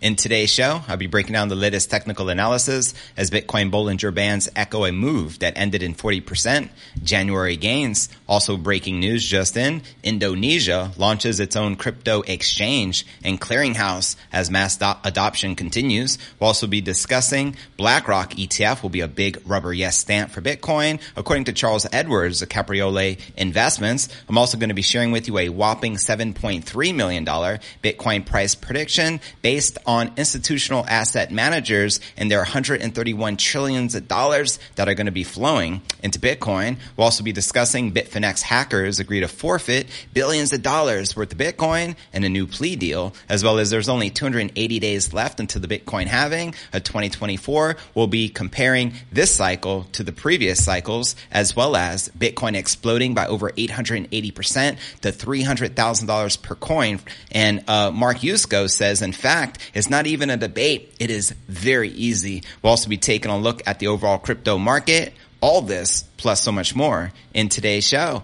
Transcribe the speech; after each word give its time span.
In 0.00 0.16
today's 0.16 0.50
show, 0.50 0.82
I'll 0.88 0.96
be 0.96 1.06
breaking 1.06 1.34
down 1.34 1.48
the 1.48 1.54
latest 1.54 1.88
technical 1.88 2.28
analysis 2.28 2.94
as 3.16 3.30
Bitcoin 3.30 3.70
Bollinger 3.70 4.12
Bands 4.12 4.48
echo 4.56 4.84
a 4.84 4.90
move 4.90 5.38
that 5.38 5.56
ended 5.56 5.84
in 5.84 5.94
40%, 5.94 6.68
January 7.04 7.56
gains. 7.56 8.08
Also 8.28 8.56
breaking 8.56 8.98
news 8.98 9.24
just 9.24 9.56
in, 9.56 9.82
Indonesia 10.02 10.90
launches 10.98 11.38
its 11.38 11.54
own 11.54 11.76
crypto 11.76 12.22
exchange 12.22 13.06
and 13.22 13.40
clearinghouse 13.40 14.16
as 14.32 14.50
mass 14.50 14.76
do- 14.76 14.92
adoption 15.04 15.54
continues. 15.54 16.18
We'll 16.40 16.48
also 16.48 16.66
be 16.66 16.80
discussing 16.80 17.54
BlackRock 17.76 18.32
ETF 18.32 18.82
will 18.82 18.90
be 18.90 19.00
a 19.00 19.08
big 19.08 19.40
rubber 19.46 19.72
yes 19.72 19.96
stamp 19.96 20.32
for 20.32 20.42
Bitcoin. 20.42 21.00
According 21.16 21.44
to 21.44 21.52
Charles 21.52 21.86
Edwards 21.92 22.42
of 22.42 22.48
Capriole 22.48 23.16
Investments, 23.36 24.08
I'm 24.28 24.38
also 24.38 24.58
going 24.58 24.70
to 24.70 24.74
be 24.74 24.82
sharing 24.82 25.12
with 25.12 25.28
you 25.28 25.38
a 25.38 25.50
whopping 25.50 25.94
$7.3 25.94 26.94
million 26.94 27.24
Bitcoin 27.24 28.26
price 28.26 28.56
prediction 28.56 29.20
based 29.40 29.78
on 29.86 30.04
on 30.04 30.12
institutional 30.16 30.84
asset 30.88 31.30
managers 31.30 32.00
and 32.16 32.30
their 32.30 32.38
131 32.38 33.36
trillions 33.36 33.94
of 33.94 34.08
dollars 34.08 34.58
that 34.74 34.88
are 34.88 34.94
going 34.94 35.06
to 35.06 35.12
be 35.12 35.24
flowing 35.24 35.82
into 36.02 36.18
Bitcoin. 36.18 36.76
We'll 36.96 37.04
also 37.04 37.22
be 37.24 37.32
discussing 37.32 37.92
Bitfinex 37.92 38.42
hackers 38.42 38.98
agree 38.98 39.20
to 39.20 39.28
forfeit 39.28 39.86
billions 40.12 40.52
of 40.52 40.62
dollars 40.62 41.16
worth 41.16 41.32
of 41.32 41.38
Bitcoin 41.38 41.96
and 42.12 42.24
a 42.24 42.28
new 42.28 42.46
plea 42.46 42.76
deal, 42.76 43.14
as 43.28 43.44
well 43.44 43.58
as 43.58 43.70
there's 43.70 43.88
only 43.88 44.10
280 44.10 44.78
days 44.78 45.12
left 45.12 45.40
until 45.40 45.60
the 45.60 45.68
Bitcoin 45.68 46.06
halving 46.06 46.54
of 46.72 46.82
2024. 46.82 47.76
We'll 47.94 48.06
be 48.06 48.28
comparing 48.28 48.94
this 49.12 49.34
cycle 49.34 49.84
to 49.92 50.02
the 50.02 50.12
previous 50.12 50.64
cycles, 50.64 51.16
as 51.30 51.54
well 51.54 51.76
as 51.76 52.08
Bitcoin 52.10 52.56
exploding 52.56 53.14
by 53.14 53.26
over 53.26 53.50
880% 53.50 54.78
to 55.02 55.12
$300,000 55.12 56.42
per 56.42 56.54
coin. 56.56 57.00
And 57.30 57.64
uh, 57.68 57.90
Mark 57.92 58.18
Yusko 58.18 58.68
says, 58.68 59.00
in 59.00 59.12
fact, 59.12 59.58
it's 59.74 59.90
not 59.90 60.06
even 60.06 60.30
a 60.30 60.36
debate. 60.36 60.94
It 61.00 61.10
is 61.10 61.32
very 61.48 61.90
easy. 61.90 62.42
We'll 62.62 62.70
also 62.70 62.88
be 62.88 62.96
taking 62.96 63.30
a 63.30 63.38
look 63.38 63.62
at 63.66 63.80
the 63.80 63.88
overall 63.88 64.18
crypto 64.18 64.56
market. 64.56 65.12
All 65.40 65.60
this 65.60 66.04
plus 66.16 66.40
so 66.40 66.52
much 66.52 66.74
more 66.74 67.12
in 67.34 67.48
today's 67.48 67.86
show. 67.86 68.22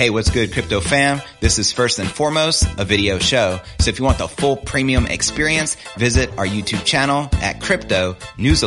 Hey, 0.00 0.08
what's 0.08 0.30
good, 0.30 0.52
crypto 0.52 0.80
fam? 0.80 1.20
This 1.40 1.58
is 1.58 1.72
first 1.72 1.98
and 1.98 2.08
foremost 2.08 2.64
a 2.78 2.86
video 2.86 3.18
show. 3.18 3.60
So 3.80 3.90
if 3.90 3.98
you 3.98 4.04
want 4.06 4.16
the 4.16 4.28
full 4.28 4.56
premium 4.56 5.06
experience, 5.06 5.76
visit 5.98 6.30
our 6.38 6.46
YouTube 6.46 6.86
channel 6.86 7.28
at 7.42 7.60
crypto 7.60 8.16
news 8.38 8.62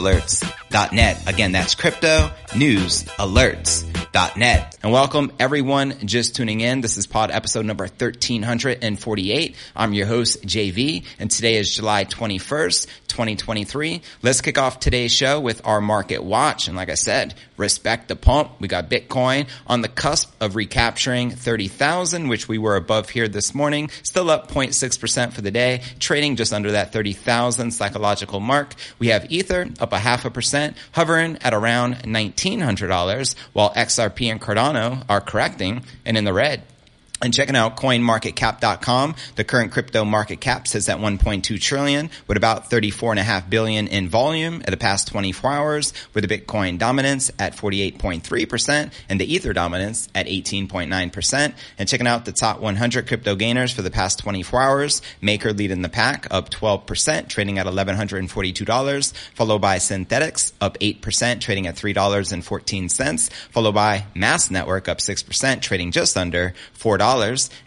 alerts.net. 0.73 1.29
Again, 1.29 1.51
that's 1.51 1.75
crypto 1.75 2.31
news 2.55 3.03
alerts.net. 3.03 4.77
And 4.83 4.91
welcome 4.91 5.31
everyone 5.39 5.95
just 6.05 6.35
tuning 6.35 6.61
in. 6.61 6.81
This 6.81 6.97
is 6.97 7.07
pod 7.07 7.31
episode 7.31 7.65
number 7.65 7.85
1348. 7.85 9.55
I'm 9.75 9.93
your 9.93 10.07
host, 10.07 10.43
JV, 10.43 11.05
and 11.19 11.29
today 11.29 11.55
is 11.55 11.73
July 11.73 12.05
21st, 12.05 12.87
2023. 13.07 14.01
Let's 14.23 14.41
kick 14.41 14.57
off 14.57 14.79
today's 14.79 15.11
show 15.11 15.39
with 15.39 15.65
our 15.65 15.81
market 15.81 16.23
watch. 16.23 16.67
And 16.67 16.75
like 16.75 16.89
I 16.89 16.95
said, 16.95 17.35
respect 17.57 18.07
the 18.07 18.15
pump. 18.15 18.51
We 18.59 18.67
got 18.67 18.89
Bitcoin 18.89 19.47
on 19.67 19.81
the 19.81 19.87
cusp 19.87 20.33
of 20.41 20.55
recapturing 20.55 21.31
30,000, 21.31 22.27
which 22.27 22.47
we 22.47 22.57
were 22.57 22.75
above 22.75 23.09
here 23.09 23.27
this 23.27 23.53
morning. 23.53 23.89
Still 24.01 24.29
up 24.29 24.49
0.6% 24.49 25.33
for 25.33 25.41
the 25.41 25.51
day, 25.51 25.81
trading 25.99 26.35
just 26.35 26.53
under 26.53 26.71
that 26.71 26.91
30,000 26.91 27.71
psychological 27.71 28.39
mark. 28.39 28.73
We 28.99 29.07
have 29.09 29.31
Ether 29.31 29.69
up 29.79 29.93
a 29.93 29.99
half 29.99 30.25
a 30.25 30.31
percent, 30.31 30.62
hovering 30.93 31.37
at 31.41 31.53
around 31.53 31.95
$1,900, 32.03 33.35
while 33.53 33.73
XRP 33.73 34.31
and 34.31 34.41
Cardano 34.41 35.03
are 35.09 35.21
correcting 35.21 35.83
and 36.05 36.17
in 36.17 36.23
the 36.23 36.33
red 36.33 36.63
and 37.23 37.33
checking 37.33 37.55
out 37.55 37.77
coinmarketcap.com. 37.77 39.15
The 39.35 39.43
current 39.43 39.71
crypto 39.71 40.03
market 40.03 40.41
cap 40.41 40.67
sits 40.67 40.89
at 40.89 40.99
1.2 40.99 41.59
trillion 41.59 42.09
with 42.27 42.37
about 42.37 42.69
34.5 42.69 43.49
billion 43.49 43.87
in 43.87 44.09
volume 44.09 44.61
at 44.61 44.71
the 44.71 44.77
past 44.77 45.07
24 45.07 45.51
hours 45.51 45.93
with 46.13 46.27
the 46.27 46.37
Bitcoin 46.37 46.77
dominance 46.77 47.31
at 47.39 47.55
48.3% 47.55 48.91
and 49.09 49.21
the 49.21 49.33
Ether 49.33 49.53
dominance 49.53 50.09
at 50.13 50.27
18.9%. 50.27 51.53
And 51.79 51.89
checking 51.89 52.07
out 52.07 52.25
the 52.25 52.33
top 52.33 52.59
100 52.59 53.07
crypto 53.07 53.35
gainers 53.35 53.71
for 53.71 53.81
the 53.81 53.91
past 53.91 54.19
24 54.19 54.61
hours, 54.61 55.01
Maker 55.21 55.53
leading 55.53 55.81
the 55.81 55.89
pack 55.89 56.27
up 56.29 56.49
12%, 56.49 57.29
trading 57.29 57.57
at 57.57 57.65
$1,142, 57.65 59.13
followed 59.33 59.59
by 59.59 59.77
Synthetix 59.77 60.51
up 60.59 60.77
8%, 60.79 61.39
trading 61.39 61.67
at 61.67 61.75
$3.14, 61.75 63.31
followed 63.49 63.75
by 63.75 64.05
Mask 64.13 64.51
Network 64.51 64.89
up 64.89 64.97
6%, 64.97 65.61
trading 65.61 65.91
just 65.91 66.17
under 66.17 66.53
$4 66.77 67.12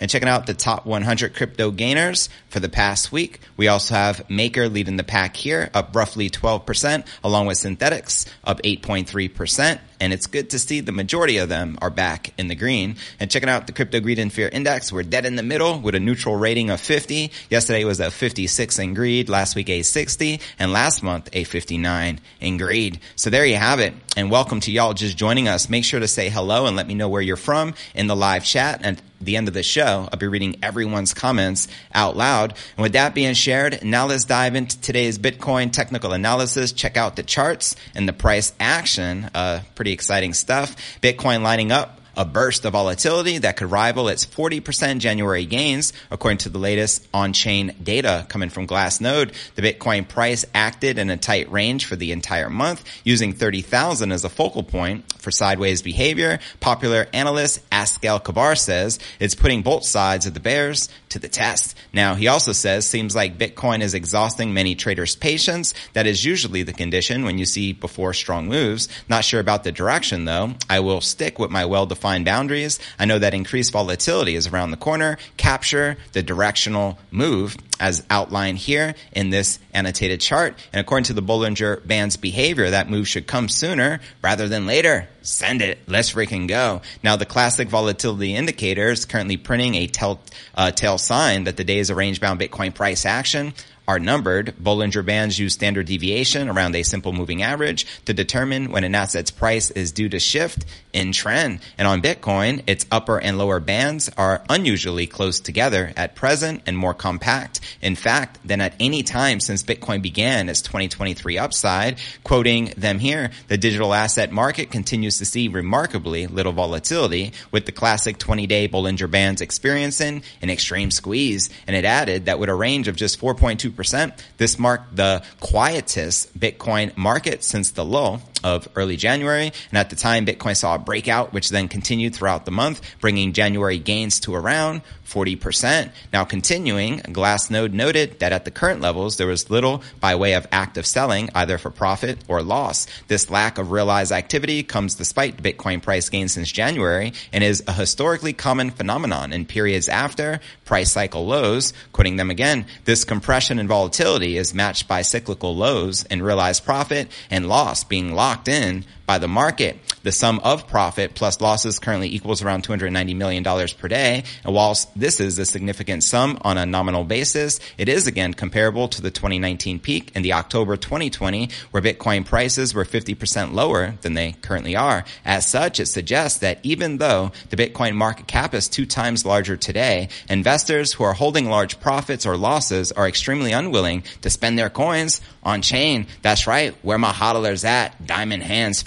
and 0.01 0.11
checking 0.11 0.29
out 0.29 0.47
the 0.47 0.55
top 0.55 0.87
100 0.87 1.35
crypto 1.35 1.71
gainers 1.71 2.29
for 2.49 2.61
the 2.61 2.69
past 2.69 3.13
week. 3.13 3.41
We 3.57 3.69
also 3.69 3.95
have 3.95 4.29
Maker 4.29 4.69
leading 4.69 4.97
the 4.97 5.05
pack 5.05 5.37
here, 5.37 5.71
up 5.75 5.95
roughly 5.95 6.31
12%, 6.31 7.07
along 7.23 7.47
with 7.47 7.59
Synthetix, 7.59 8.27
up 8.45 8.63
8.3%. 8.63 9.81
And 10.01 10.13
it's 10.13 10.27
good 10.27 10.51
to 10.51 10.59
see 10.59 10.81
the 10.81 10.93
majority 10.93 11.39
of 11.39 11.49
them 11.49 11.79
are 11.81 11.91
back 11.91 12.33
in 12.39 12.49
the 12.49 12.55
green. 12.55 12.97
And 13.19 13.31
checking 13.31 13.49
out 13.49 13.67
the 13.67 13.73
Crypto 13.73 14.01
Greed 14.01 14.19
and 14.19 14.33
Fear 14.33 14.49
Index, 14.49 14.93
we're 14.93 15.03
dead 15.03 15.27
in 15.27 15.37
the 15.37 15.43
middle 15.43 15.81
with 15.81 15.95
a 15.95 16.01
neutral 16.01 16.37
rating 16.37 16.71
of 16.71 16.81
50. 16.81 17.33
Yesterday 17.51 17.85
was 17.85 18.01
a 18.01 18.11
56 18.11 18.79
in 18.79 18.95
greed, 18.95 19.29
last 19.29 19.57
week 19.57 19.69
a 19.71 19.83
60, 19.83 20.41
and 20.59 20.73
last 20.73 21.03
month 21.03 21.29
a 21.33 21.45
59 21.45 22.21
in 22.41 22.57
greed. 22.57 23.01
So 23.17 23.31
there 23.31 23.47
you 23.47 23.57
have 23.57 23.81
it. 23.81 23.95
And 24.17 24.31
welcome 24.31 24.61
to 24.61 24.73
y'all 24.73 24.95
just 24.95 25.17
joining 25.17 25.49
us. 25.49 25.69
Make 25.69 25.85
sure 25.85 26.01
to 26.01 26.09
say 26.09 26.31
hello 26.31 26.67
and 26.67 26.77
let 26.77 26.87
me 26.87 26.95
know 26.95 27.09
where 27.09 27.23
you're 27.23 27.37
from 27.37 27.75
in 27.95 28.07
the 28.07 28.17
live 28.17 28.45
chat. 28.45 28.81
And 28.83 28.97
at 28.97 29.05
the 29.21 29.37
end 29.37 29.49
of 29.49 29.55
the 29.55 29.63
show, 29.63 30.09
I'll 30.13 30.19
be 30.19 30.27
reading 30.27 30.57
everyone's 30.63 31.15
comments 31.15 31.69
out 31.95 32.17
loud. 32.17 32.55
And 32.77 32.83
with 32.83 32.93
that 32.93 33.15
being 33.15 33.35
shared, 33.35 33.83
now 33.83 34.07
let's 34.07 34.25
dive 34.25 34.55
into 34.55 34.81
today's 34.81 35.19
Bitcoin 35.19 35.73
technical 35.73 36.13
analysis. 36.13 36.73
Check 36.73 36.97
out 36.97 37.17
the 37.17 37.23
charts 37.23 37.77
and 37.95 38.09
the 38.09 38.13
price 38.13 38.53
action. 38.61 39.31
Uh, 39.35 39.61
pretty 39.75 39.86
exciting 39.93 40.35
stuff. 40.35 40.77
Bitcoin 41.01 41.43
lining 41.43 41.73
up 41.73 42.01
a 42.17 42.25
burst 42.25 42.65
of 42.65 42.73
volatility 42.73 43.39
that 43.39 43.57
could 43.57 43.71
rival 43.71 44.09
its 44.09 44.25
40% 44.25 44.99
January 44.99 45.45
gains, 45.45 45.93
according 46.11 46.39
to 46.39 46.49
the 46.49 46.59
latest 46.59 47.07
on-chain 47.13 47.75
data 47.83 48.25
coming 48.29 48.49
from 48.49 48.67
Glassnode. 48.67 49.33
The 49.55 49.63
Bitcoin 49.63 50.09
price 50.09 50.45
acted 50.55 50.99
in 50.99 51.11
a 51.11 51.17
tight 51.17 51.51
range 51.51 51.85
for 51.85 51.97
the 51.97 52.13
entire 52.13 52.51
month, 52.51 52.85
using 53.05 53.33
30,000 53.33 54.13
as 54.13 54.25
a 54.25 54.29
focal 54.29 54.63
point 54.63 55.13
for 55.21 55.31
sideways 55.31 55.83
behavior. 55.83 56.39
Popular 56.61 57.07
analyst 57.13 57.69
Aksel 57.71 58.23
Kibar 58.23 58.57
says 58.57 58.99
it's 59.21 59.35
putting 59.35 59.63
both 59.63 59.85
sides 59.85 60.27
of 60.27 60.35
the 60.35 60.41
bears 60.41 60.89
to 61.11 61.19
the 61.19 61.29
test. 61.29 61.77
Now, 61.93 62.15
he 62.15 62.29
also 62.29 62.53
says 62.53 62.87
seems 62.87 63.15
like 63.15 63.39
Bitcoin 63.39 63.81
is 63.81 63.95
exhausting 63.95 64.55
many 64.55 64.75
traders' 64.75 65.17
patience. 65.17 65.75
That 65.93 66.07
is 66.07 66.25
usually 66.25 66.63
the 66.63 66.73
condition 66.73 67.25
when 67.25 67.39
you 67.39 67.45
see 67.45 67.73
before 67.73 68.13
strong 68.13 68.49
moves. 68.49 68.89
Not 69.09 69.25
sure 69.25 69.41
about 69.41 69.65
the 69.65 69.73
direction 69.73 70.25
though. 70.25 70.55
I 70.71 70.81
will 70.81 71.01
stick 71.01 71.39
with 71.39 71.51
my 71.51 71.65
well-defined 71.65 72.06
boundaries. 72.07 72.79
I 72.99 73.05
know 73.05 73.19
that 73.19 73.35
increased 73.35 73.73
volatility 73.73 74.35
is 74.35 74.47
around 74.47 74.71
the 74.71 74.77
corner. 74.77 75.19
Capture 75.37 75.97
the 76.13 76.23
directional 76.23 76.99
move 77.11 77.57
as 77.79 78.05
outlined 78.09 78.59
here 78.59 78.95
in 79.13 79.31
this 79.31 79.59
annotated 79.75 80.21
chart. 80.21 80.59
And 80.73 80.81
according 80.81 81.05
to 81.05 81.13
the 81.13 81.23
Bollinger 81.23 81.87
Band's 81.87 82.17
behavior, 82.17 82.71
that 82.71 82.89
move 82.89 83.09
should 83.09 83.27
come 83.27 83.49
sooner 83.49 84.01
rather 84.23 84.49
than 84.49 84.67
later. 84.67 85.09
Send 85.23 85.61
it. 85.61 85.79
Let's 85.87 86.13
freaking 86.13 86.49
go. 86.49 86.83
Now, 87.03 87.17
the 87.17 87.27
classic 87.27 87.69
volatility 87.69 88.35
indicator 88.35 88.89
is 88.91 89.05
currently 89.05 89.37
printing 89.37 89.75
a 89.75 89.87
tell, 89.89 90.21
uh, 90.55 90.71
tail 90.71 90.99
sign 90.99 91.45
that 91.45 91.57
the 91.57 91.65
days 91.65 91.91
a 91.91 91.95
range 91.95 92.21
bound 92.21 92.41
Bitcoin 92.41 92.75
price 92.75 93.05
action 93.05 93.53
are 93.89 93.99
numbered. 93.99 94.55
Bollinger 94.61 95.05
Bands 95.05 95.39
use 95.39 95.55
standard 95.55 95.87
deviation 95.87 96.49
around 96.49 96.75
a 96.75 96.83
simple 96.83 97.13
moving 97.13 97.43
average 97.43 97.87
to 98.05 98.15
determine 98.15 98.71
when 98.71 98.85
an 98.85 98.95
asset's 98.95 99.31
price 99.31 99.71
is 99.71 99.93
due 99.93 100.09
to 100.09 100.19
shift 100.19 100.65
in 100.97 101.13
trend. 101.13 101.61
And 101.77 101.87
on 101.87 102.01
Bitcoin, 102.01 102.63
its 102.67 102.87
upper 102.91 103.21
and 103.21 103.37
lower 103.37 103.61
bands 103.61 104.11
are 104.17 104.43
unusually 104.49 105.07
close 105.07 105.41
together 105.41 105.93
at 105.95 106.15
present 106.17 106.63
and 106.67 106.77
more 106.77 106.95
compact, 106.95 107.61
in 107.83 107.95
fact, 107.95 108.39
than 108.43 108.63
at 108.63 108.75
any 108.81 109.03
time 109.03 109.39
since 109.39 109.63
Bitcoin 109.63 110.01
began 110.01 110.49
its 110.49 110.63
2023 110.63 111.37
upside. 111.37 111.99
Quoting 112.25 112.73
them 112.79 112.99
here, 112.99 113.31
the 113.49 113.59
digital 113.59 113.93
asset 113.93 114.33
market 114.33 114.71
continues 114.71 115.19
to 115.19 115.27
see 115.27 115.49
remarkably 115.49 116.27
little 116.27 116.53
volatility 116.53 117.33
with 117.51 117.67
the 117.67 117.73
classic 117.73 118.17
20-day 118.19 118.67
Bollinger 118.67 119.11
Bands 119.11 119.43
experiencing 119.43 120.23
an 120.41 120.49
extreme 120.49 120.91
squeeze. 120.91 121.51
And 121.67 121.77
it 121.77 121.85
added 121.85 122.25
that 122.25 122.39
with 122.39 122.49
a 122.49 122.55
range 122.55 122.89
of 122.89 122.97
just 122.97 123.21
4.2%, 123.21 124.19
this 124.39 124.59
marked 124.59 124.97
the 124.97 125.23
quietest 125.41 126.39
Bitcoin 126.39 126.97
market 126.97 127.45
since 127.45 127.73
the 127.73 127.85
lull 127.85 128.23
of 128.45 128.69
early 128.77 128.97
January. 128.97 129.53
And 129.71 129.79
at 129.79 129.91
the 129.91 129.97
time, 129.97 130.27
Bitcoin 130.27 130.57
saw 130.57 130.75
a 130.75 130.79
breakout, 130.79 131.33
which 131.33 131.51
then 131.51 131.69
continued 131.69 132.15
throughout 132.15 132.45
the 132.45 132.51
month, 132.51 132.81
bringing 133.01 133.33
January 133.33 133.79
gains 133.79 134.21
to 134.21 134.35
around 134.35 134.83
40%. 135.07 135.91
Now 136.13 136.25
continuing, 136.25 136.99
Glassnode 137.01 137.73
noted 137.73 138.19
that 138.19 138.33
at 138.33 138.45
the 138.45 138.51
current 138.51 138.81
levels, 138.81 139.17
there 139.17 139.27
was 139.27 139.51
little 139.51 139.83
by 140.01 140.15
way 140.17 140.35
of 140.35 140.47
active 140.51 140.87
selling, 140.87 141.31
either 141.35 141.59
for 141.59 141.71
profit 141.71 142.19
or 142.29 142.43
loss. 142.43 142.87
This 143.09 143.31
lack 143.31 143.59
of 143.59 143.71
realized 143.71 144.13
activity 144.13 144.63
comes 144.63 144.97
despite 144.97 145.43
Bitcoin 145.43 145.81
price 145.81 146.09
gains 146.09 146.33
since 146.33 146.51
January 146.51 147.13
and 147.33 147.45
is 147.45 147.63
a 147.67 147.73
historically 147.73 148.33
common 148.33 148.71
phenomenon 148.71 149.33
in 149.33 149.47
periods 149.47 149.89
after 149.89 150.41
price 150.65 150.91
cycle 150.91 151.27
lows. 151.27 151.73
Quoting 151.93 152.17
them 152.17 152.31
again, 152.31 152.67
this 152.85 153.05
compression 153.05 153.59
and 153.59 153.69
volatility 153.69 154.37
is 154.37 154.55
matched 154.55 154.89
by 154.89 155.03
cyclical 155.03 155.55
lows 155.55 156.05
in 156.05 156.23
realized 156.23 156.65
profit 156.65 157.09
and 157.31 157.49
loss 157.49 157.85
being 157.85 158.13
locked 158.13 158.49
in 158.49 158.85
by 159.07 159.19
the 159.19 159.29
market. 159.29 159.79
The 160.03 160.13
sum 160.13 160.41
of 160.45 160.69
profit 160.69 161.15
plus 161.15 161.41
losses 161.41 161.79
currently 161.79 162.15
equals 162.15 162.43
around 162.43 162.65
$290 162.65 163.17
million 163.17 163.45
per 163.45 163.89
day. 163.89 164.25
And 164.45 164.55
whilst 164.55 164.89
this 164.99 165.21
is 165.21 165.39
a 165.39 165.45
significant 165.45 166.03
sum 166.03 166.39
on 166.43 166.59
a 166.59 166.67
nominal 166.67 167.05
basis, 167.05 167.61
it 167.79 167.89
is 167.89 168.07
again 168.07 168.35
comparable 168.35 168.89
to 168.89 169.03
the 169.03 169.11
2019 169.11 169.81
peak 169.81 170.13
in 170.15 170.23
the 170.23 170.33
October 170.35 170.77
2020 170.77 171.49
where 171.71 171.83
Bitcoin 171.83 172.25
prices 172.25 172.75
were 172.75 172.85
50% 172.85 173.53
lower 173.53 173.95
than 174.03 174.15
they 174.15 174.33
currently 174.43 174.77
are. 174.77 175.05
As 175.25 175.47
such, 175.47 175.81
it 175.81 175.87
suggests 175.87 176.41
that 176.41 176.61
even 176.63 176.99
though 176.99 177.33
the 177.51 177.57
Bitcoin 177.57 177.95
market 177.95 178.27
cap 178.27 178.55
is 178.55 178.69
two 178.69 178.87
times 178.87 179.25
larger 179.25 179.57
today, 179.57 180.09
investors 180.29 180.93
who 180.93 181.05
are 181.05 181.15
holding 181.15 181.49
large 181.49 181.81
profits 181.81 182.27
or 182.27 182.37
losses 182.37 182.93
are 182.93 183.09
extremely 183.09 183.53
unwilling 183.53 184.03
to 184.23 184.31
spend 184.31 184.59
their 184.59 184.71
coins 184.71 185.21
on 185.43 185.63
chain. 185.63 186.07
That's 186.23 186.47
right. 186.47 186.75
Where 186.83 186.99
my 186.99 187.13
hodlers 187.13 187.65
at? 187.65 188.07
Diamond 188.07 188.43
hands. 188.43 188.83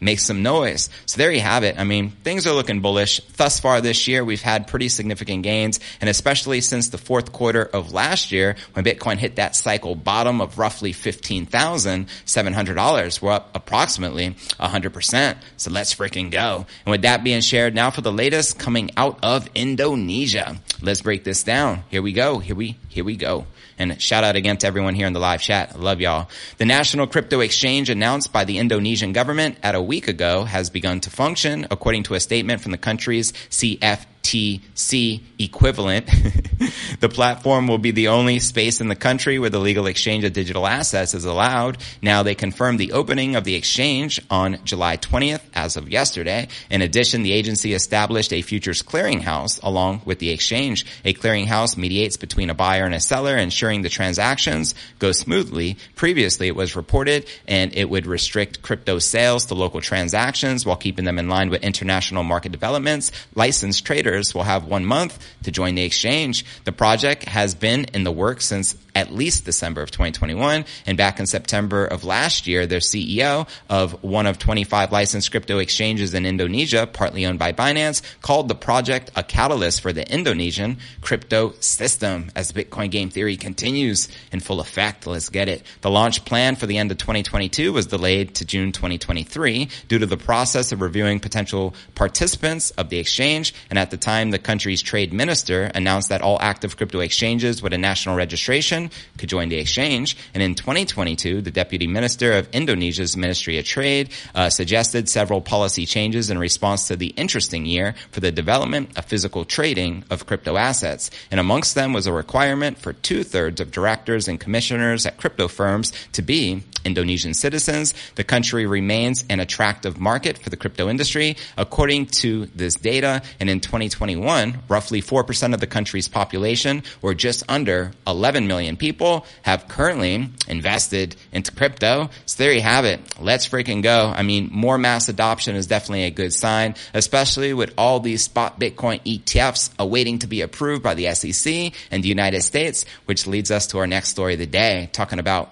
Make 0.00 0.20
some 0.20 0.42
noise. 0.42 0.88
So 1.06 1.18
there 1.18 1.32
you 1.32 1.40
have 1.40 1.64
it. 1.64 1.78
I 1.78 1.84
mean, 1.84 2.10
things 2.10 2.46
are 2.46 2.52
looking 2.52 2.80
bullish. 2.80 3.20
Thus 3.36 3.60
far 3.60 3.80
this 3.80 4.08
year, 4.08 4.24
we've 4.24 4.42
had 4.42 4.66
pretty 4.66 4.88
significant 4.88 5.42
gains. 5.42 5.80
And 6.00 6.08
especially 6.08 6.60
since 6.60 6.88
the 6.88 6.98
fourth 6.98 7.32
quarter 7.32 7.62
of 7.62 7.92
last 7.92 8.32
year, 8.32 8.56
when 8.74 8.84
Bitcoin 8.84 9.16
hit 9.16 9.36
that 9.36 9.56
cycle 9.56 9.94
bottom 9.94 10.40
of 10.40 10.58
roughly 10.58 10.92
$15,700, 10.92 13.22
we're 13.22 13.32
up 13.32 13.50
approximately 13.54 14.30
100%. 14.30 15.36
So 15.56 15.70
let's 15.70 15.94
freaking 15.94 16.30
go. 16.30 16.66
And 16.84 16.90
with 16.90 17.02
that 17.02 17.24
being 17.24 17.40
shared, 17.40 17.74
now 17.74 17.90
for 17.90 18.00
the 18.00 18.12
latest 18.12 18.58
coming 18.58 18.90
out 18.96 19.18
of 19.22 19.48
Indonesia. 19.54 20.56
Let's 20.82 21.02
break 21.02 21.24
this 21.24 21.42
down. 21.42 21.84
Here 21.90 22.02
we 22.02 22.12
go. 22.12 22.38
Here 22.38 22.56
we, 22.56 22.76
here 22.88 23.04
we 23.04 23.16
go. 23.16 23.46
And 23.80 23.98
shout 24.00 24.24
out 24.24 24.36
again 24.36 24.58
to 24.58 24.66
everyone 24.66 24.94
here 24.94 25.06
in 25.06 25.14
the 25.14 25.20
live 25.20 25.40
chat. 25.40 25.72
I 25.74 25.78
love 25.78 26.02
y'all. 26.02 26.28
The 26.58 26.66
National 26.66 27.06
Crypto 27.06 27.40
Exchange 27.40 27.88
announced 27.88 28.30
by 28.30 28.44
the 28.44 28.58
Indonesian 28.58 29.14
government 29.14 29.56
at 29.62 29.74
a 29.74 29.80
week 29.80 30.06
ago 30.06 30.44
has 30.44 30.68
begun 30.68 31.00
to 31.00 31.08
function 31.08 31.66
according 31.70 32.02
to 32.02 32.14
a 32.14 32.20
statement 32.20 32.60
from 32.60 32.72
the 32.72 32.78
country's 32.78 33.32
CF 33.32 34.04
TC 34.30 35.22
equivalent. 35.40 36.06
the 37.00 37.08
platform 37.08 37.66
will 37.66 37.78
be 37.78 37.90
the 37.90 38.08
only 38.08 38.38
space 38.38 38.80
in 38.80 38.86
the 38.86 38.94
country 38.94 39.40
where 39.40 39.50
the 39.50 39.58
legal 39.58 39.86
exchange 39.86 40.22
of 40.22 40.32
digital 40.32 40.68
assets 40.68 41.14
is 41.14 41.24
allowed. 41.24 41.78
Now 42.00 42.22
they 42.22 42.36
confirmed 42.36 42.78
the 42.78 42.92
opening 42.92 43.34
of 43.34 43.42
the 43.42 43.56
exchange 43.56 44.20
on 44.30 44.58
July 44.64 44.98
20th 44.98 45.40
as 45.52 45.76
of 45.76 45.88
yesterday. 45.88 46.46
In 46.70 46.80
addition, 46.80 47.24
the 47.24 47.32
agency 47.32 47.74
established 47.74 48.32
a 48.32 48.42
futures 48.42 48.82
clearinghouse 48.84 49.60
along 49.64 50.02
with 50.04 50.20
the 50.20 50.30
exchange. 50.30 50.86
A 51.04 51.12
clearinghouse 51.12 51.76
mediates 51.76 52.16
between 52.16 52.50
a 52.50 52.54
buyer 52.54 52.84
and 52.84 52.94
a 52.94 53.00
seller, 53.00 53.36
ensuring 53.36 53.82
the 53.82 53.88
transactions 53.88 54.76
go 55.00 55.10
smoothly. 55.10 55.76
Previously, 55.96 56.46
it 56.46 56.54
was 56.54 56.76
reported 56.76 57.26
and 57.48 57.74
it 57.74 57.90
would 57.90 58.06
restrict 58.06 58.62
crypto 58.62 59.00
sales 59.00 59.46
to 59.46 59.54
local 59.54 59.80
transactions 59.80 60.64
while 60.64 60.76
keeping 60.76 61.04
them 61.04 61.18
in 61.18 61.28
line 61.28 61.50
with 61.50 61.64
international 61.64 62.22
market 62.22 62.52
developments. 62.52 63.10
Licensed 63.34 63.84
traders 63.84 64.19
will 64.34 64.42
have 64.42 64.64
one 64.64 64.84
month 64.84 65.18
to 65.44 65.50
join 65.50 65.74
the 65.74 65.84
exchange. 65.84 66.44
The 66.64 66.72
project 66.72 67.24
has 67.24 67.54
been 67.54 67.86
in 67.94 68.04
the 68.04 68.12
works 68.12 68.44
since 68.44 68.74
at 68.94 69.12
least 69.12 69.44
December 69.44 69.82
of 69.82 69.90
2021. 69.90 70.64
And 70.86 70.96
back 70.96 71.20
in 71.20 71.26
September 71.26 71.84
of 71.86 72.04
last 72.04 72.46
year, 72.46 72.66
their 72.66 72.80
CEO 72.80 73.48
of 73.68 74.02
one 74.02 74.26
of 74.26 74.38
25 74.38 74.92
licensed 74.92 75.30
crypto 75.30 75.58
exchanges 75.58 76.14
in 76.14 76.26
Indonesia, 76.26 76.88
partly 76.90 77.26
owned 77.26 77.38
by 77.38 77.52
Binance, 77.52 78.02
called 78.22 78.48
the 78.48 78.54
project 78.54 79.10
a 79.16 79.22
catalyst 79.22 79.80
for 79.80 79.92
the 79.92 80.10
Indonesian 80.12 80.78
crypto 81.00 81.52
system 81.60 82.30
as 82.34 82.52
Bitcoin 82.52 82.90
game 82.90 83.10
theory 83.10 83.36
continues 83.36 84.08
in 84.32 84.40
full 84.40 84.60
effect. 84.60 85.06
Let's 85.06 85.28
get 85.28 85.48
it. 85.48 85.62
The 85.80 85.90
launch 85.90 86.24
plan 86.24 86.56
for 86.56 86.66
the 86.66 86.78
end 86.78 86.90
of 86.90 86.98
2022 86.98 87.72
was 87.72 87.86
delayed 87.86 88.34
to 88.36 88.44
June 88.44 88.72
2023 88.72 89.68
due 89.88 89.98
to 89.98 90.06
the 90.06 90.16
process 90.16 90.72
of 90.72 90.80
reviewing 90.80 91.20
potential 91.20 91.74
participants 91.94 92.70
of 92.72 92.88
the 92.88 92.98
exchange. 92.98 93.54
And 93.68 93.78
at 93.78 93.90
the 93.90 93.96
time, 93.96 94.30
the 94.30 94.38
country's 94.38 94.82
trade 94.82 95.12
minister 95.12 95.70
announced 95.74 96.08
that 96.08 96.22
all 96.22 96.38
active 96.40 96.76
crypto 96.76 97.00
exchanges 97.00 97.62
with 97.62 97.72
a 97.72 97.78
national 97.78 98.16
registration 98.16 98.89
could 99.18 99.28
join 99.28 99.48
the 99.48 99.58
exchange. 99.58 100.16
And 100.34 100.42
in 100.42 100.54
2022, 100.54 101.40
the 101.42 101.50
deputy 101.50 101.86
minister 101.86 102.32
of 102.32 102.48
Indonesia's 102.52 103.16
Ministry 103.16 103.58
of 103.58 103.64
Trade 103.64 104.10
uh, 104.34 104.50
suggested 104.50 105.08
several 105.08 105.40
policy 105.40 105.86
changes 105.86 106.30
in 106.30 106.38
response 106.38 106.88
to 106.88 106.96
the 106.96 107.08
interesting 107.08 107.66
year 107.66 107.94
for 108.10 108.20
the 108.20 108.32
development 108.32 108.96
of 108.96 109.04
physical 109.04 109.44
trading 109.44 110.04
of 110.10 110.26
crypto 110.26 110.56
assets. 110.56 111.10
And 111.30 111.40
amongst 111.40 111.74
them 111.74 111.92
was 111.92 112.06
a 112.06 112.12
requirement 112.12 112.78
for 112.78 112.92
two 112.92 113.24
thirds 113.24 113.60
of 113.60 113.70
directors 113.70 114.28
and 114.28 114.38
commissioners 114.40 115.06
at 115.06 115.18
crypto 115.18 115.48
firms 115.48 115.92
to 116.12 116.22
be 116.22 116.62
Indonesian 116.84 117.34
citizens. 117.34 117.94
The 118.14 118.24
country 118.24 118.66
remains 118.66 119.24
an 119.28 119.40
attractive 119.40 119.98
market 119.98 120.38
for 120.38 120.50
the 120.50 120.56
crypto 120.56 120.88
industry. 120.88 121.36
According 121.56 122.06
to 122.06 122.46
this 122.46 122.74
data, 122.74 123.22
and 123.38 123.50
in 123.50 123.60
2021, 123.60 124.60
roughly 124.68 125.02
4% 125.02 125.54
of 125.54 125.60
the 125.60 125.66
country's 125.66 126.08
population, 126.08 126.82
or 127.02 127.14
just 127.14 127.42
under 127.48 127.92
11 128.06 128.46
million 128.46 128.69
people, 128.76 129.26
have 129.42 129.68
currently 129.68 130.28
invested 130.48 131.16
into 131.32 131.52
crypto. 131.52 132.10
So 132.26 132.42
there 132.42 132.52
you 132.52 132.60
have 132.60 132.84
it. 132.84 133.00
Let's 133.20 133.48
freaking 133.48 133.82
go. 133.82 134.12
I 134.14 134.22
mean, 134.22 134.48
more 134.52 134.78
mass 134.78 135.08
adoption 135.08 135.56
is 135.56 135.66
definitely 135.66 136.04
a 136.04 136.10
good 136.10 136.32
sign, 136.32 136.74
especially 136.94 137.54
with 137.54 137.74
all 137.76 138.00
these 138.00 138.24
spot 138.24 138.60
Bitcoin 138.60 139.00
ETFs 139.04 139.70
awaiting 139.78 140.20
to 140.20 140.26
be 140.26 140.40
approved 140.40 140.82
by 140.82 140.94
the 140.94 141.12
SEC 141.14 141.72
and 141.90 142.02
the 142.02 142.08
United 142.08 142.42
States, 142.42 142.84
which 143.04 143.26
leads 143.26 143.50
us 143.50 143.68
to 143.68 143.78
our 143.78 143.86
next 143.86 144.08
story 144.08 144.34
of 144.34 144.38
the 144.38 144.46
day, 144.46 144.88
talking 144.92 145.18
about 145.18 145.50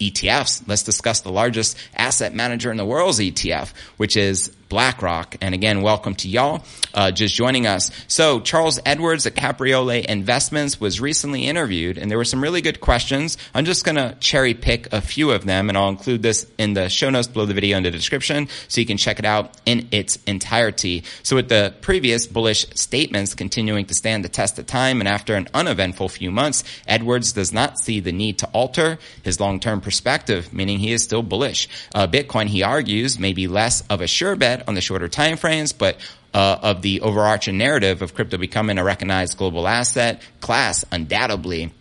ETFs. 0.00 0.62
Let's 0.66 0.82
discuss 0.82 1.20
the 1.20 1.32
largest 1.32 1.76
asset 1.94 2.34
manager 2.34 2.70
in 2.70 2.76
the 2.76 2.84
world's 2.84 3.18
ETF, 3.18 3.72
which 3.96 4.16
is 4.16 4.54
BlackRock. 4.68 5.36
And 5.40 5.54
again, 5.54 5.82
welcome 5.82 6.14
to 6.16 6.28
y'all 6.28 6.64
uh, 6.94 7.10
just 7.10 7.34
joining 7.34 7.66
us. 7.66 7.90
So 8.06 8.40
Charles 8.40 8.78
Edwards 8.84 9.26
at 9.26 9.34
Capriole 9.34 10.04
Investments 10.08 10.80
was 10.80 11.00
recently 11.00 11.46
interviewed, 11.46 11.98
and 11.98 12.10
there 12.10 12.18
were 12.18 12.24
some 12.24 12.42
really 12.42 12.60
good 12.60 12.80
questions. 12.80 13.38
I'm 13.54 13.64
just 13.64 13.84
going 13.84 13.96
to 13.96 14.16
cherry 14.20 14.54
pick 14.54 14.92
a 14.92 15.00
few 15.00 15.30
of 15.30 15.44
them, 15.44 15.68
and 15.68 15.78
I'll 15.78 15.88
include 15.88 16.22
this 16.22 16.46
in 16.58 16.74
the 16.74 16.88
show 16.88 17.10
notes 17.10 17.28
below 17.28 17.46
the 17.46 17.54
video 17.54 17.76
in 17.76 17.82
the 17.82 17.90
description, 17.90 18.48
so 18.68 18.80
you 18.80 18.86
can 18.86 18.96
check 18.96 19.18
it 19.18 19.24
out 19.24 19.54
in 19.64 19.88
its 19.90 20.18
entirety. 20.26 21.04
So 21.22 21.36
with 21.36 21.48
the 21.48 21.74
previous 21.80 22.26
bullish 22.26 22.66
statements 22.74 23.34
continuing 23.34 23.86
to 23.86 23.94
stand 23.94 24.24
the 24.24 24.28
test 24.28 24.58
of 24.58 24.66
time, 24.66 25.00
and 25.00 25.08
after 25.08 25.34
an 25.34 25.48
uneventful 25.54 26.08
few 26.08 26.30
months, 26.30 26.64
Edwards 26.86 27.32
does 27.32 27.52
not 27.52 27.78
see 27.78 28.00
the 28.00 28.12
need 28.12 28.38
to 28.38 28.46
alter 28.48 28.98
his 29.22 29.40
long-term 29.40 29.80
perspective, 29.80 30.52
meaning 30.52 30.78
he 30.78 30.92
is 30.92 31.02
still 31.02 31.22
bullish. 31.22 31.68
Uh, 31.94 32.06
Bitcoin, 32.06 32.46
he 32.46 32.62
argues, 32.62 33.18
may 33.18 33.32
be 33.32 33.48
less 33.48 33.82
of 33.88 34.00
a 34.00 34.06
sure 34.06 34.36
bet 34.36 34.57
on 34.66 34.74
the 34.74 34.80
shorter 34.80 35.08
time 35.08 35.36
frames, 35.36 35.72
but 35.72 35.96
uh, 36.34 36.58
of 36.62 36.82
the 36.82 37.00
overarching 37.00 37.58
narrative 37.58 38.02
of 38.02 38.14
crypto 38.14 38.36
becoming 38.36 38.78
a 38.78 38.84
recognized 38.84 39.38
global 39.38 39.66
asset 39.66 40.22
class 40.40 40.84
undoubtedly 40.92 41.72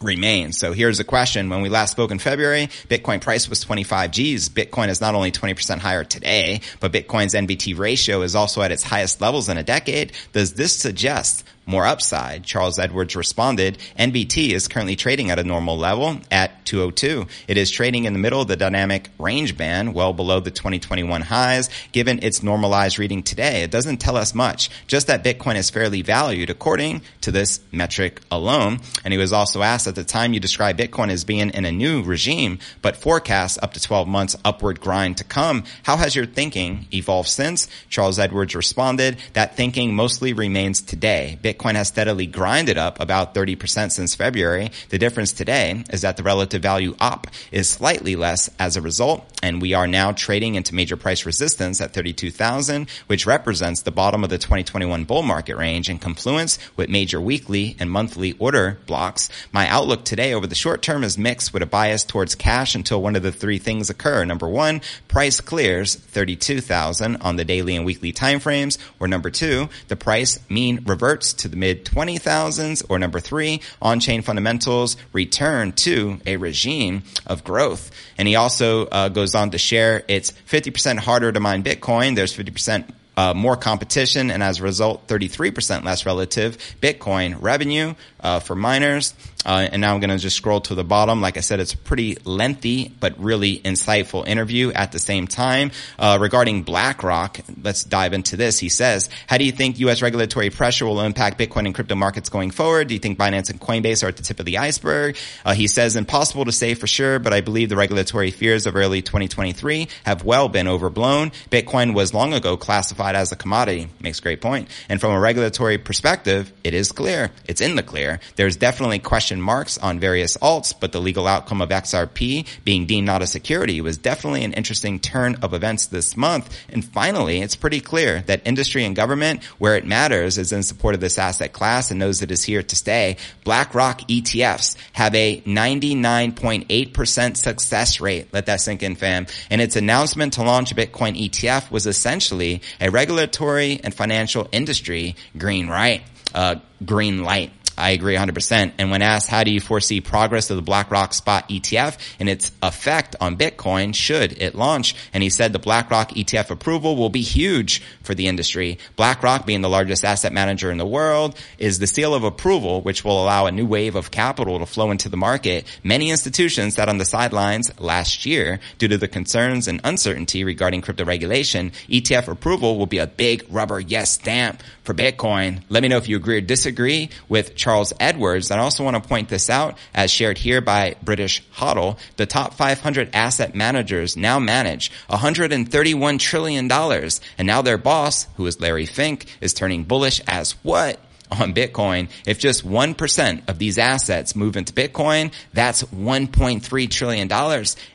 remains. 0.00 0.58
So 0.58 0.72
here's 0.72 0.98
the 0.98 1.04
question. 1.04 1.48
When 1.48 1.62
we 1.62 1.68
last 1.68 1.92
spoke 1.92 2.10
in 2.10 2.18
February, 2.18 2.66
Bitcoin 2.88 3.20
price 3.20 3.48
was 3.48 3.60
25 3.60 4.10
G's. 4.10 4.48
Bitcoin 4.48 4.88
is 4.88 5.00
not 5.00 5.14
only 5.14 5.32
20% 5.32 5.78
higher 5.78 6.04
today, 6.04 6.60
but 6.80 6.92
Bitcoin's 6.92 7.34
NVT 7.34 7.78
ratio 7.78 8.22
is 8.22 8.34
also 8.34 8.62
at 8.62 8.70
its 8.70 8.82
highest 8.82 9.20
levels 9.20 9.48
in 9.48 9.56
a 9.56 9.62
decade. 9.62 10.12
Does 10.32 10.54
this 10.54 10.76
suggest 10.76 11.44
more 11.66 11.84
upside? 11.84 12.44
Charles 12.44 12.78
Edwards 12.78 13.16
responded, 13.16 13.78
NVT 13.98 14.50
is 14.50 14.68
currently 14.68 14.96
trading 14.96 15.30
at 15.30 15.38
a 15.38 15.44
normal 15.44 15.76
level 15.76 16.20
at 16.30 16.44
at 16.44 16.64
202. 16.66 17.26
It 17.48 17.56
is 17.56 17.70
trading 17.70 18.04
in 18.04 18.12
the 18.12 18.18
middle 18.18 18.40
of 18.40 18.48
the 18.48 18.56
dynamic 18.56 19.08
range 19.18 19.56
band, 19.56 19.94
well 19.94 20.12
below 20.12 20.40
the 20.40 20.50
2021 20.50 21.22
highs. 21.22 21.70
Given 21.92 22.22
its 22.22 22.42
normalized 22.42 22.98
reading 22.98 23.22
today, 23.22 23.62
it 23.62 23.70
doesn't 23.70 23.96
tell 23.96 24.16
us 24.16 24.34
much, 24.34 24.68
just 24.86 25.06
that 25.06 25.24
Bitcoin 25.24 25.56
is 25.56 25.70
fairly 25.70 26.02
valued 26.02 26.50
according 26.50 27.00
to 27.22 27.30
this 27.32 27.60
metric 27.72 28.20
alone. 28.30 28.80
And 29.04 29.12
he 29.12 29.18
was 29.18 29.32
also 29.32 29.62
asked 29.62 29.86
at 29.86 29.94
the 29.94 30.04
time 30.04 30.34
you 30.34 30.40
describe 30.40 30.76
Bitcoin 30.76 31.10
as 31.10 31.24
being 31.24 31.50
in 31.50 31.64
a 31.64 31.72
new 31.72 32.02
regime, 32.02 32.58
but 32.82 32.96
forecasts 32.96 33.58
up 33.62 33.72
to 33.72 33.80
12 33.80 34.06
months 34.06 34.36
upward 34.44 34.80
grind 34.80 35.16
to 35.18 35.24
come. 35.24 35.64
How 35.82 35.96
has 35.96 36.14
your 36.14 36.26
thinking 36.26 36.86
evolved 36.92 37.28
since? 37.28 37.68
Charles 37.88 38.18
Edwards 38.18 38.54
responded, 38.54 39.16
that 39.32 39.56
thinking 39.56 39.94
mostly 39.94 40.34
remains 40.34 40.82
today. 40.82 41.38
Bitcoin 41.42 41.53
has 41.62 41.88
steadily 41.88 42.26
grinded 42.26 42.78
up 42.78 43.00
about 43.00 43.34
30% 43.34 43.90
since 43.90 44.14
February. 44.14 44.70
The 44.90 44.98
difference 44.98 45.32
today 45.32 45.84
is 45.90 46.02
that 46.02 46.16
the 46.16 46.22
relative 46.22 46.62
value 46.62 46.94
up 47.00 47.26
is 47.50 47.68
slightly 47.68 48.16
less 48.16 48.50
as 48.58 48.76
a 48.76 48.82
result, 48.82 49.24
and 49.42 49.60
we 49.60 49.74
are 49.74 49.86
now 49.86 50.12
trading 50.12 50.54
into 50.54 50.74
major 50.74 50.96
price 50.96 51.24
resistance 51.26 51.80
at 51.80 51.94
32,000, 51.94 52.88
which 53.06 53.26
represents 53.26 53.82
the 53.82 53.90
bottom 53.90 54.24
of 54.24 54.30
the 54.30 54.38
2021 54.38 55.04
bull 55.04 55.22
market 55.22 55.56
range 55.56 55.88
in 55.88 55.98
confluence 55.98 56.58
with 56.76 56.88
major 56.88 57.20
weekly 57.20 57.76
and 57.78 57.90
monthly 57.90 58.32
order 58.38 58.78
blocks. 58.86 59.28
My 59.52 59.68
outlook 59.68 60.04
today 60.04 60.34
over 60.34 60.46
the 60.46 60.54
short 60.54 60.82
term 60.82 61.04
is 61.04 61.16
mixed 61.16 61.52
with 61.52 61.62
a 61.62 61.66
bias 61.66 62.04
towards 62.04 62.34
cash 62.34 62.74
until 62.74 63.02
one 63.02 63.16
of 63.16 63.22
the 63.22 63.32
three 63.32 63.58
things 63.58 63.90
occur. 63.90 64.24
Number 64.24 64.48
one, 64.48 64.80
price 65.08 65.40
clears 65.40 65.94
32,000 65.94 67.16
on 67.16 67.36
the 67.36 67.44
daily 67.44 67.76
and 67.76 67.84
weekly 67.84 68.12
timeframes, 68.12 68.78
or 68.98 69.08
number 69.08 69.30
two, 69.30 69.68
the 69.88 69.96
price 69.96 70.38
mean 70.48 70.82
reverts 70.84 71.32
to 71.34 71.43
the 71.48 71.56
mid 71.56 71.84
20,000s, 71.84 72.84
or 72.88 72.98
number 72.98 73.20
three, 73.20 73.60
on-chain 73.80 74.22
fundamentals 74.22 74.96
return 75.12 75.72
to 75.72 76.20
a 76.26 76.36
regime 76.36 77.02
of 77.26 77.44
growth. 77.44 77.90
And 78.18 78.28
he 78.28 78.36
also 78.36 78.86
uh, 78.86 79.08
goes 79.08 79.34
on 79.34 79.50
to 79.50 79.58
share 79.58 80.04
it's 80.08 80.32
50% 80.48 80.98
harder 80.98 81.32
to 81.32 81.40
mine 81.40 81.62
Bitcoin. 81.62 82.16
There's 82.16 82.36
50% 82.36 82.90
uh, 83.16 83.34
more 83.34 83.56
competition 83.56 84.30
and 84.30 84.42
as 84.42 84.60
a 84.60 84.62
result, 84.62 85.06
33% 85.06 85.84
less 85.84 86.06
relative 86.06 86.56
Bitcoin 86.80 87.40
revenue 87.40 87.94
uh, 88.20 88.40
for 88.40 88.54
miners. 88.54 89.14
Uh, 89.44 89.68
and 89.70 89.80
now 89.80 89.94
I'm 89.94 90.00
going 90.00 90.10
to 90.10 90.18
just 90.18 90.36
scroll 90.36 90.60
to 90.62 90.74
the 90.74 90.84
bottom. 90.84 91.20
Like 91.20 91.36
I 91.36 91.40
said, 91.40 91.60
it's 91.60 91.74
a 91.74 91.78
pretty 91.78 92.16
lengthy 92.24 92.88
but 93.00 93.18
really 93.18 93.58
insightful 93.58 94.26
interview 94.26 94.72
at 94.72 94.92
the 94.92 94.98
same 94.98 95.26
time. 95.26 95.70
Uh, 95.98 96.18
regarding 96.20 96.62
BlackRock, 96.62 97.40
let's 97.62 97.84
dive 97.84 98.12
into 98.12 98.36
this. 98.36 98.58
He 98.58 98.68
says, 98.68 99.08
how 99.26 99.38
do 99.38 99.44
you 99.44 99.52
think 99.52 99.78
U.S. 99.80 100.02
regulatory 100.02 100.50
pressure 100.50 100.86
will 100.86 101.00
impact 101.00 101.38
Bitcoin 101.38 101.66
and 101.66 101.74
crypto 101.74 101.94
markets 101.94 102.28
going 102.28 102.50
forward? 102.50 102.88
Do 102.88 102.94
you 102.94 103.00
think 103.00 103.18
Binance 103.18 103.50
and 103.50 103.60
Coinbase 103.60 104.02
are 104.02 104.08
at 104.08 104.16
the 104.16 104.22
tip 104.22 104.40
of 104.40 104.46
the 104.46 104.58
iceberg? 104.58 105.16
Uh, 105.44 105.54
he 105.54 105.66
says, 105.66 105.96
impossible 105.96 106.44
to 106.44 106.52
say 106.52 106.74
for 106.74 106.86
sure, 106.86 107.18
but 107.18 107.32
I 107.32 107.40
believe 107.40 107.68
the 107.68 107.76
regulatory 107.76 108.30
fears 108.30 108.66
of 108.66 108.76
early 108.76 109.02
2023 109.02 109.88
have 110.04 110.24
well 110.24 110.48
been 110.48 110.68
overblown. 110.68 111.30
Bitcoin 111.50 111.94
was 111.94 112.14
long 112.14 112.32
ago 112.32 112.56
classified 112.56 113.16
as 113.16 113.32
a 113.32 113.36
commodity. 113.36 113.88
Makes 114.00 114.18
a 114.20 114.22
great 114.22 114.40
point. 114.40 114.68
And 114.88 115.00
from 115.00 115.12
a 115.12 115.20
regulatory 115.20 115.78
perspective, 115.78 116.52
it 116.62 116.74
is 116.74 116.92
clear. 116.92 117.30
It's 117.46 117.60
in 117.60 117.76
the 117.76 117.82
clear. 117.82 118.20
There's 118.36 118.56
definitely 118.56 118.98
question 118.98 119.33
marks 119.42 119.78
on 119.78 120.00
various 120.00 120.36
alts, 120.38 120.74
but 120.78 120.92
the 120.92 121.00
legal 121.00 121.26
outcome 121.26 121.60
of 121.62 121.70
XRP 121.70 122.46
being 122.64 122.86
deemed 122.86 123.06
not 123.06 123.22
a 123.22 123.26
security 123.26 123.80
was 123.80 123.98
definitely 123.98 124.44
an 124.44 124.52
interesting 124.52 124.98
turn 124.98 125.36
of 125.42 125.54
events 125.54 125.86
this 125.86 126.16
month. 126.16 126.56
And 126.68 126.84
finally, 126.84 127.40
it's 127.40 127.56
pretty 127.56 127.80
clear 127.80 128.22
that 128.22 128.42
industry 128.46 128.84
and 128.84 128.96
government, 128.96 129.42
where 129.58 129.76
it 129.76 129.86
matters, 129.86 130.38
is 130.38 130.52
in 130.52 130.62
support 130.62 130.94
of 130.94 131.00
this 131.00 131.18
asset 131.18 131.52
class 131.52 131.90
and 131.90 132.00
knows 132.00 132.22
it 132.22 132.30
is 132.30 132.44
here 132.44 132.62
to 132.62 132.76
stay. 132.76 133.16
BlackRock 133.44 134.00
ETFs 134.02 134.76
have 134.92 135.14
a 135.14 135.40
99.8% 135.42 137.36
success 137.36 138.00
rate. 138.00 138.28
Let 138.32 138.46
that 138.46 138.60
sink 138.60 138.82
in, 138.82 138.96
fam. 138.96 139.26
And 139.50 139.60
its 139.60 139.76
announcement 139.76 140.34
to 140.34 140.42
launch 140.42 140.72
a 140.72 140.74
Bitcoin 140.74 141.18
ETF 141.18 141.70
was 141.70 141.86
essentially 141.86 142.62
a 142.80 142.90
regulatory 142.90 143.80
and 143.82 143.94
financial 143.94 144.48
industry 144.52 145.16
green 145.36 145.68
right, 145.68 146.02
uh, 146.34 146.56
green 146.84 147.22
light. 147.22 147.52
I 147.76 147.90
agree 147.90 148.14
100%. 148.14 148.72
And 148.78 148.90
when 148.90 149.02
asked, 149.02 149.28
how 149.28 149.44
do 149.44 149.50
you 149.50 149.60
foresee 149.60 150.00
progress 150.00 150.50
of 150.50 150.56
the 150.56 150.62
BlackRock 150.62 151.12
spot 151.12 151.48
ETF 151.48 151.98
and 152.20 152.28
its 152.28 152.52
effect 152.62 153.16
on 153.20 153.36
Bitcoin 153.36 153.94
should 153.94 154.40
it 154.40 154.54
launch? 154.54 154.94
And 155.12 155.22
he 155.22 155.30
said 155.30 155.52
the 155.52 155.58
BlackRock 155.58 156.10
ETF 156.10 156.50
approval 156.50 156.96
will 156.96 157.10
be 157.10 157.22
huge 157.22 157.82
for 158.02 158.14
the 158.14 158.28
industry. 158.28 158.78
BlackRock 158.96 159.46
being 159.46 159.60
the 159.60 159.68
largest 159.68 160.04
asset 160.04 160.32
manager 160.32 160.70
in 160.70 160.78
the 160.78 160.86
world 160.86 161.36
is 161.58 161.78
the 161.78 161.86
seal 161.86 162.14
of 162.14 162.22
approval, 162.22 162.82
which 162.82 163.04
will 163.04 163.22
allow 163.22 163.46
a 163.46 163.52
new 163.52 163.66
wave 163.66 163.96
of 163.96 164.10
capital 164.10 164.58
to 164.58 164.66
flow 164.66 164.90
into 164.90 165.08
the 165.08 165.16
market. 165.16 165.64
Many 165.82 166.10
institutions 166.10 166.74
sat 166.74 166.88
on 166.88 166.98
the 166.98 167.04
sidelines 167.04 167.70
last 167.80 168.26
year 168.26 168.60
due 168.78 168.88
to 168.88 168.98
the 168.98 169.08
concerns 169.08 169.68
and 169.68 169.80
uncertainty 169.84 170.44
regarding 170.44 170.80
crypto 170.80 171.04
regulation. 171.04 171.72
ETF 171.88 172.28
approval 172.28 172.78
will 172.78 172.86
be 172.86 172.98
a 172.98 173.06
big 173.06 173.44
rubber 173.48 173.80
yes 173.80 174.12
stamp 174.12 174.62
for 174.82 174.94
Bitcoin. 174.94 175.62
Let 175.68 175.82
me 175.82 175.88
know 175.88 175.96
if 175.96 176.08
you 176.08 176.16
agree 176.16 176.38
or 176.38 176.40
disagree 176.40 177.10
with 177.28 177.54
Charles 177.64 177.94
Edwards. 177.98 178.50
And 178.50 178.60
I 178.60 178.64
also 178.64 178.84
want 178.84 179.02
to 179.02 179.08
point 179.08 179.30
this 179.30 179.48
out 179.48 179.78
as 179.94 180.10
shared 180.10 180.36
here 180.36 180.60
by 180.60 180.96
British 181.02 181.42
HODL. 181.54 181.98
The 182.16 182.26
top 182.26 182.52
500 182.52 183.08
asset 183.14 183.54
managers 183.54 184.18
now 184.18 184.38
manage 184.38 184.92
$131 185.08 186.18
trillion. 186.18 186.70
And 186.70 187.46
now 187.46 187.62
their 187.62 187.78
boss, 187.78 188.26
who 188.36 188.46
is 188.46 188.60
Larry 188.60 188.84
Fink, 188.84 189.24
is 189.40 189.54
turning 189.54 189.84
bullish 189.84 190.20
as 190.28 190.52
what? 190.62 191.00
On 191.30 191.54
Bitcoin. 191.54 192.08
If 192.26 192.38
just 192.38 192.66
1% 192.66 193.48
of 193.48 193.58
these 193.58 193.78
assets 193.78 194.36
move 194.36 194.56
into 194.56 194.72
Bitcoin, 194.72 195.32
that's 195.52 195.82
$1.3 195.84 196.90
trillion. 196.90 197.30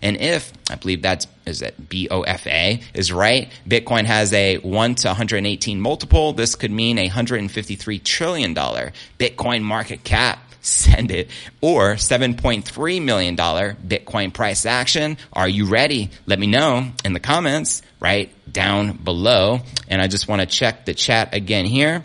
And 0.02 0.18
if, 0.18 0.54
I 0.70 0.76
believe 0.76 1.02
that's, 1.02 1.28
is 1.46 1.62
it 1.62 1.90
BOFA 1.90 2.84
is 2.94 3.12
right, 3.12 3.52
Bitcoin 3.68 4.06
has 4.06 4.34
a 4.34 4.58
1 4.58 4.96
to 4.96 5.08
118 5.10 5.82
multiple, 5.82 6.34
this 6.34 6.56
could 6.56 6.72
mean 6.72 6.98
a 6.98 7.10
$153 7.10 8.04
trillion 8.04 8.56
Bitcoin 8.56 9.62
market 9.64 10.04
cap 10.04 10.40
send 10.62 11.12
it. 11.12 11.30
Or 11.62 11.94
$7.3 11.96 13.02
million 13.02 13.36
Bitcoin 13.36 14.34
price 14.34 14.66
action. 14.66 15.18
Are 15.32 15.48
you 15.48 15.66
ready? 15.66 16.10
Let 16.26 16.40
me 16.40 16.48
know 16.48 16.92
in 17.06 17.14
the 17.14 17.20
comments 17.20 17.82
right 18.00 18.30
down 18.52 18.98
below. 18.98 19.60
And 19.88 20.02
I 20.02 20.08
just 20.08 20.28
want 20.28 20.42
to 20.42 20.48
check 20.48 20.86
the 20.86 20.94
chat 20.94 21.34
again 21.34 21.66
here. 21.66 22.04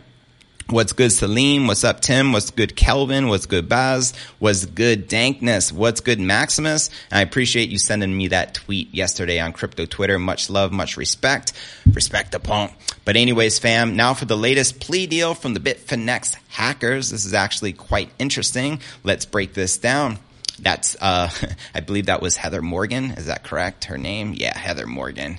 What's 0.71 0.95
good, 0.95 1.13
Salim? 1.13 1.67
What's 1.67 1.85
up, 1.85 2.01
Tim? 2.01 2.33
What's 2.33 2.51
good, 2.51 2.75
Kelvin? 2.75 3.29
What's 3.29 3.45
good, 3.45 3.69
Baz? 3.69 4.15
What's 4.39 4.65
good, 4.65 5.09
Dankness? 5.09 5.71
What's 5.71 6.01
good, 6.01 6.19
Maximus? 6.19 6.89
And 7.11 7.19
I 7.19 7.21
appreciate 7.21 7.69
you 7.69 7.77
sending 7.77 8.17
me 8.17 8.29
that 8.29 8.55
tweet 8.55 8.93
yesterday 8.95 9.39
on 9.41 9.53
crypto 9.53 9.85
Twitter. 9.85 10.19
Much 10.19 10.49
love, 10.49 10.73
much 10.73 10.97
respect. 10.97 11.53
Respect 11.93 12.33
the 12.33 12.41
punk. 12.41 12.73
But 13.05 13.17
anyways, 13.17 13.59
fam, 13.59 13.95
now 13.95 14.15
for 14.15 14.25
the 14.25 14.39
latest 14.39 14.81
plea 14.81 15.07
deal 15.07 15.35
from 15.35 15.53
the 15.53 15.61
Bitfinex 15.61 16.35
hackers. 16.49 17.11
This 17.11 17.27
is 17.27 17.35
actually 17.35 17.75
quite 17.75 18.09
interesting. 18.19 18.81
Let's 19.03 19.27
break 19.27 19.53
this 19.53 19.77
down. 19.77 20.19
That's, 20.59 20.97
uh, 20.99 21.29
I 21.75 21.81
believe 21.81 22.07
that 22.07 22.23
was 22.23 22.37
Heather 22.37 22.63
Morgan. 22.63 23.11
Is 23.11 23.27
that 23.27 23.45
correct? 23.45 23.85
Her 23.85 23.99
name? 23.99 24.33
Yeah, 24.35 24.57
Heather 24.57 24.87
Morgan. 24.87 25.37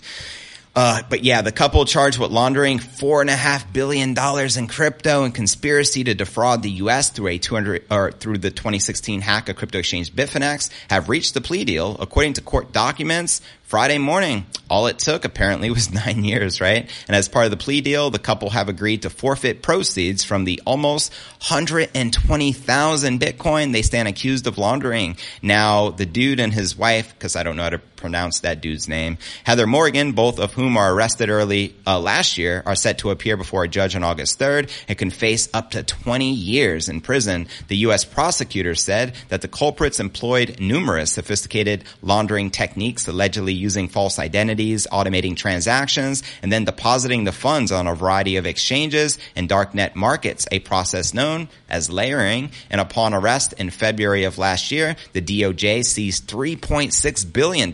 Uh, 0.76 1.02
but 1.10 1.24
yeah, 1.24 1.42
the 1.42 1.54
couple 1.54 1.86
charged 1.86 2.20
with 2.20 2.32
laundering 2.32 2.80
four 2.80 3.22
and 3.22 3.30
a 3.30 3.36
half 3.36 3.72
billion 3.72 4.14
dollars 4.14 4.58
in 4.58 4.68
crypto 4.68 5.24
and 5.24 5.34
conspiracy 5.34 6.04
to 6.04 6.14
defraud 6.14 6.64
the 6.64 6.72
U.S. 6.72 7.12
through 7.12 7.28
a 7.28 7.38
200 7.38 7.86
or 7.90 8.12
through 8.12 8.40
the 8.40 8.52
2016 8.52 9.22
hack 9.22 9.48
of 9.48 9.56
crypto 9.56 9.80
exchange 9.80 10.14
Bitfinex 10.14 10.70
have 10.90 11.08
reached 11.08 11.34
the 11.34 11.40
plea 11.40 11.64
deal, 11.64 11.96
according 12.00 12.34
to 12.34 12.42
court 12.42 12.74
documents. 12.74 13.42
Friday 13.66 13.98
morning, 13.98 14.46
all 14.70 14.86
it 14.86 15.00
took 15.00 15.26
apparently 15.26 15.72
was 15.72 15.92
nine 16.06 16.24
years, 16.24 16.62
right? 16.62 16.88
And 17.08 17.16
as 17.16 17.28
part 17.28 17.46
of 17.46 17.52
the 17.52 17.58
plea 17.58 17.82
deal, 17.82 18.12
the 18.12 18.20
couple 18.20 18.52
have 18.52 18.70
agreed 18.70 19.02
to 19.02 19.10
forfeit 19.10 19.64
proceeds 19.64 20.24
from 20.24 20.44
the 20.44 20.62
almost 20.68 21.12
120,000 21.50 23.20
Bitcoin 23.20 23.72
they 23.72 23.82
stand 23.82 24.08
accused 24.08 24.46
of 24.46 24.60
laundering. 24.60 25.18
Now, 25.42 25.90
the 25.90 26.06
dude 26.06 26.40
and 26.40 26.54
his 26.54 26.78
wife, 26.78 27.14
because 27.14 27.36
I 27.36 27.42
don't 27.42 27.56
know 27.56 27.64
how 27.64 27.70
to 27.70 27.80
pronounce 27.96 28.42
that 28.42 28.62
dude's 28.62 28.88
name, 28.88 29.18
Heather 29.44 29.66
Morgan, 29.66 30.12
both 30.12 30.40
of 30.40 30.54
whom 30.54 30.78
are 30.78 30.94
arrested 30.94 31.30
early 31.30 31.76
uh, 31.88 32.00
last 32.00 32.38
year, 32.38 32.62
are 32.66 32.76
set 32.76 33.00
to 33.00 33.10
appear 33.10 33.38
before 33.38 33.64
a 33.64 33.68
judge 33.68 33.96
on 33.96 34.04
August 34.04 34.40
3rd 34.40 34.70
and 34.88 34.98
can 34.98 35.10
face 35.10 35.50
up 35.54 35.72
to 35.72 35.82
20 35.82 36.32
years 36.32 36.88
in 36.88 37.02
prison. 37.02 37.48
The 37.68 37.78
U.S. 37.78 38.06
prosecutor 38.06 38.76
said 38.76 39.16
that 39.30 39.42
the 39.42 39.48
culprits 39.48 40.00
employed 40.00 40.60
numerous 40.60 41.12
sophisticated 41.12 41.84
laundering 42.04 42.52
techniques 42.52 43.08
allegedly 43.08 43.54
using 43.66 43.88
false 43.88 44.20
identities, 44.20 44.86
automating 44.92 45.36
transactions, 45.36 46.22
and 46.44 46.52
then 46.52 46.66
depositing 46.66 47.24
the 47.24 47.32
funds 47.32 47.72
on 47.72 47.88
a 47.88 47.96
variety 47.96 48.36
of 48.38 48.46
exchanges 48.46 49.18
and 49.36 49.50
darknet 49.50 49.96
markets, 49.96 50.48
a 50.52 50.60
process 50.60 51.16
known 51.16 51.50
as 51.68 51.90
layering. 51.90 52.52
And 52.70 52.80
upon 52.80 53.16
arrest 53.16 53.54
in 53.54 53.72
February 53.72 54.24
of 54.26 54.38
last 54.38 54.72
year, 54.72 54.96
the 55.14 55.22
DOJ 55.22 55.84
seized 55.84 56.30
$3.6 56.30 57.34
billion, 57.34 57.72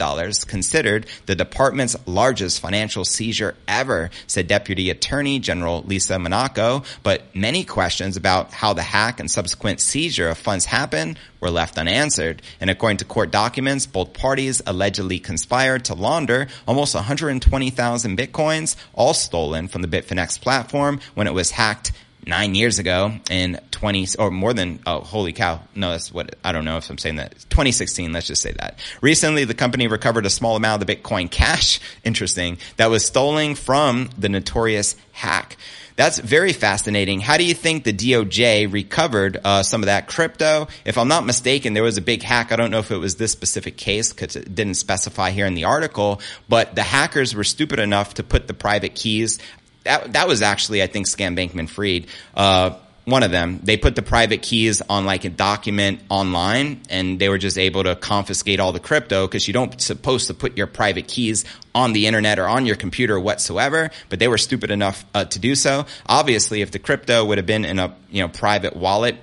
considered 0.48 1.05
the 1.25 1.36
department's 1.36 1.98
largest 2.07 2.62
financial 2.62 3.03
seizure 3.03 3.55
ever, 3.67 4.10
said 4.27 4.48
Deputy 4.48 4.89
Attorney 4.89 5.39
General 5.39 5.83
Lisa 5.83 6.17
Monaco. 6.17 6.83
But 7.03 7.36
many 7.36 7.65
questions 7.65 8.15
about 8.15 8.53
how 8.53 8.71
the 8.71 8.81
hack 8.81 9.19
and 9.19 9.29
subsequent 9.29 9.81
seizure 9.81 10.29
of 10.29 10.38
funds 10.38 10.65
happened 10.65 11.19
were 11.41 11.51
left 11.51 11.77
unanswered. 11.77 12.41
And 12.62 12.69
according 12.69 12.98
to 12.98 13.05
court 13.05 13.31
documents, 13.31 13.86
both 13.86 14.13
parties 14.13 14.62
allegedly 14.65 15.19
conspired 15.19 15.86
to 15.86 15.95
launder 15.95 16.48
almost 16.67 16.95
120,000 16.95 18.17
bitcoins, 18.17 18.75
all 18.93 19.13
stolen 19.13 19.67
from 19.67 19.81
the 19.81 19.88
Bitfinex 19.88 20.39
platform 20.39 21.01
when 21.15 21.27
it 21.27 21.33
was 21.33 21.51
hacked 21.51 21.91
nine 22.25 22.53
years 22.55 22.79
ago 22.79 23.13
in 23.29 23.60
20 23.71 24.07
or 24.19 24.29
more 24.29 24.53
than 24.53 24.79
oh 24.86 25.00
holy 25.00 25.33
cow. 25.33 25.60
No 25.74 25.91
that's 25.91 26.13
what 26.13 26.36
i 26.43 26.51
don't 26.51 26.65
know 26.65 26.77
if 26.77 26.89
i'm 26.89 26.98
saying 26.98 27.15
that. 27.15 27.31
2016 27.50 28.13
let's 28.13 28.27
just 28.27 28.41
say 28.41 28.51
that. 28.53 28.77
Recently 29.01 29.45
the 29.45 29.53
company 29.53 29.88
recovered 29.88 30.25
a 30.25 30.29
small 30.29 30.55
amount 30.55 30.81
of 30.81 30.88
the 30.88 30.95
bitcoin 30.95 31.29
cash. 31.31 31.79
Interesting. 32.03 32.57
That 32.77 32.91
was 32.91 33.05
stolen 33.05 33.55
from 33.55 34.10
the 34.17 34.29
notorious 34.29 34.95
hack 35.13 35.57
that's 35.95 36.19
very 36.19 36.53
fascinating. 36.53 37.19
How 37.19 37.38
do 37.38 37.43
you 37.43 37.53
think 37.53 37.83
the 37.83 37.93
DOJ 37.93 38.71
recovered 38.71 39.38
uh, 39.43 39.63
some 39.63 39.81
of 39.81 39.88
that 39.88 40.07
crypto? 40.07 40.67
If 40.86 40.98
I'm 40.98 41.07
not 41.07 41.25
mistaken, 41.25 41.74
there 41.74 41.83
was 41.83 41.98
a 41.98 42.01
big 42.01 42.24
hack. 42.24 42.51
I 42.51 42.55
don't 42.55 42.71
know 42.71 42.79
if 42.79 42.91
it 42.91 42.98
was 42.98 43.15
this 43.15 43.31
specific 43.31 43.77
case 43.77 44.12
because 44.12 44.36
it 44.36 44.53
didn't 44.53 44.75
specify 44.75 45.31
here 45.31 45.45
in 45.45 45.53
the 45.53 45.65
article, 45.65 46.21
but 46.48 46.75
the 46.75 46.83
hackers 46.83 47.36
were 47.36 47.43
stupid 47.43 47.79
enough 47.79 48.15
to 48.15 48.24
put 48.24 48.48
the 48.48 48.53
private 48.53 48.95
keys. 48.95 49.39
That 49.83 50.13
that 50.13 50.27
was 50.27 50.41
actually, 50.41 50.83
I 50.83 50.88
think, 50.88 51.07
Sam 51.07 51.36
Bankman-Fried. 51.36 52.07
Uh, 52.36 52.75
one 53.05 53.24
of 53.24 53.31
them, 53.31 53.60
they 53.63 53.77
put 53.77 53.96
the 53.96 54.03
private 54.03 54.43
keys 54.43 54.81
on 54.81 55.05
like 55.05 55.25
a 55.25 55.29
document 55.29 56.01
online 56.10 56.81
and 56.89 57.20
they 57.20 57.29
were 57.29 57.39
just 57.39 57.58
able 57.58 57.84
to 57.84 57.96
confiscate 57.96 58.60
all 58.60 58.72
the 58.72 58.79
crypto 58.79 59.25
because 59.25 59.48
you 59.48 59.53
don't 59.53 59.81
supposed 59.81 60.27
to 60.27 60.36
put 60.36 60.55
your 60.55 60.67
private 60.67 61.08
keys 61.08 61.43
on 61.74 61.93
the 61.93 62.05
internet 62.05 62.38
or 62.38 62.48
on 62.48 62.65
your 62.65 62.75
computer 62.75 63.20
whatsoever, 63.20 63.89
but 64.10 64.20
they 64.20 64.27
were 64.27 64.38
stupid 64.38 64.70
enough 64.70 65.03
uh, 65.15 65.25
to 65.25 65.39
do 65.39 65.55
so. 65.55 65.86
Obviously, 66.05 66.62
if 66.62 66.72
the 66.72 66.79
crypto 66.79 67.25
would 67.25 67.39
have 67.39 67.48
been 67.48 67.65
in 67.65 67.79
a, 67.79 67.96
you 68.12 68.22
know, 68.22 68.27
private 68.27 68.75
wallet, 68.75 69.15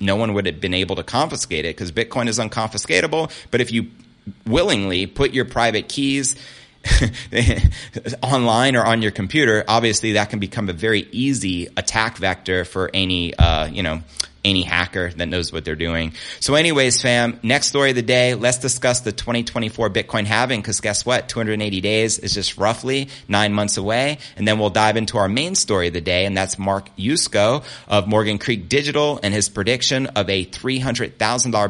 no 0.00 0.16
one 0.16 0.34
would 0.34 0.46
have 0.46 0.60
been 0.60 0.74
able 0.74 0.96
to 0.96 1.04
confiscate 1.04 1.64
it 1.64 1.76
because 1.76 1.92
Bitcoin 1.92 2.26
is 2.26 2.38
unconfiscatable. 2.38 3.30
But 3.52 3.60
if 3.60 3.70
you 3.70 3.90
willingly 4.46 5.06
put 5.06 5.32
your 5.32 5.44
private 5.44 5.88
keys 5.88 6.34
online 8.22 8.76
or 8.76 8.84
on 8.84 9.02
your 9.02 9.10
computer, 9.10 9.64
obviously 9.66 10.12
that 10.12 10.30
can 10.30 10.38
become 10.38 10.68
a 10.68 10.72
very 10.72 11.08
easy 11.12 11.68
attack 11.76 12.16
vector 12.18 12.64
for 12.64 12.90
any, 12.92 13.34
uh, 13.34 13.66
you 13.66 13.82
know, 13.82 14.02
any 14.44 14.62
hacker 14.62 15.10
that 15.10 15.26
knows 15.26 15.52
what 15.52 15.64
they're 15.64 15.74
doing. 15.74 16.12
So 16.38 16.54
anyways, 16.54 17.00
fam, 17.00 17.40
next 17.42 17.68
story 17.68 17.90
of 17.90 17.96
the 17.96 18.02
day, 18.02 18.34
let's 18.34 18.58
discuss 18.58 19.00
the 19.00 19.12
2024 19.12 19.90
Bitcoin 19.90 20.26
halving 20.26 20.60
because 20.60 20.80
guess 20.80 21.06
what? 21.06 21.28
280 21.28 21.80
days 21.80 22.18
is 22.18 22.34
just 22.34 22.58
roughly 22.58 23.08
nine 23.26 23.54
months 23.54 23.78
away. 23.78 24.18
And 24.36 24.46
then 24.46 24.58
we'll 24.58 24.70
dive 24.70 24.96
into 24.96 25.16
our 25.16 25.28
main 25.28 25.54
story 25.54 25.88
of 25.88 25.94
the 25.94 26.00
day. 26.00 26.26
And 26.26 26.36
that's 26.36 26.58
Mark 26.58 26.94
Yusko 26.96 27.64
of 27.88 28.06
Morgan 28.06 28.38
Creek 28.38 28.68
Digital 28.68 29.18
and 29.22 29.32
his 29.32 29.48
prediction 29.48 30.08
of 30.08 30.28
a 30.28 30.44
$300,000 30.44 31.16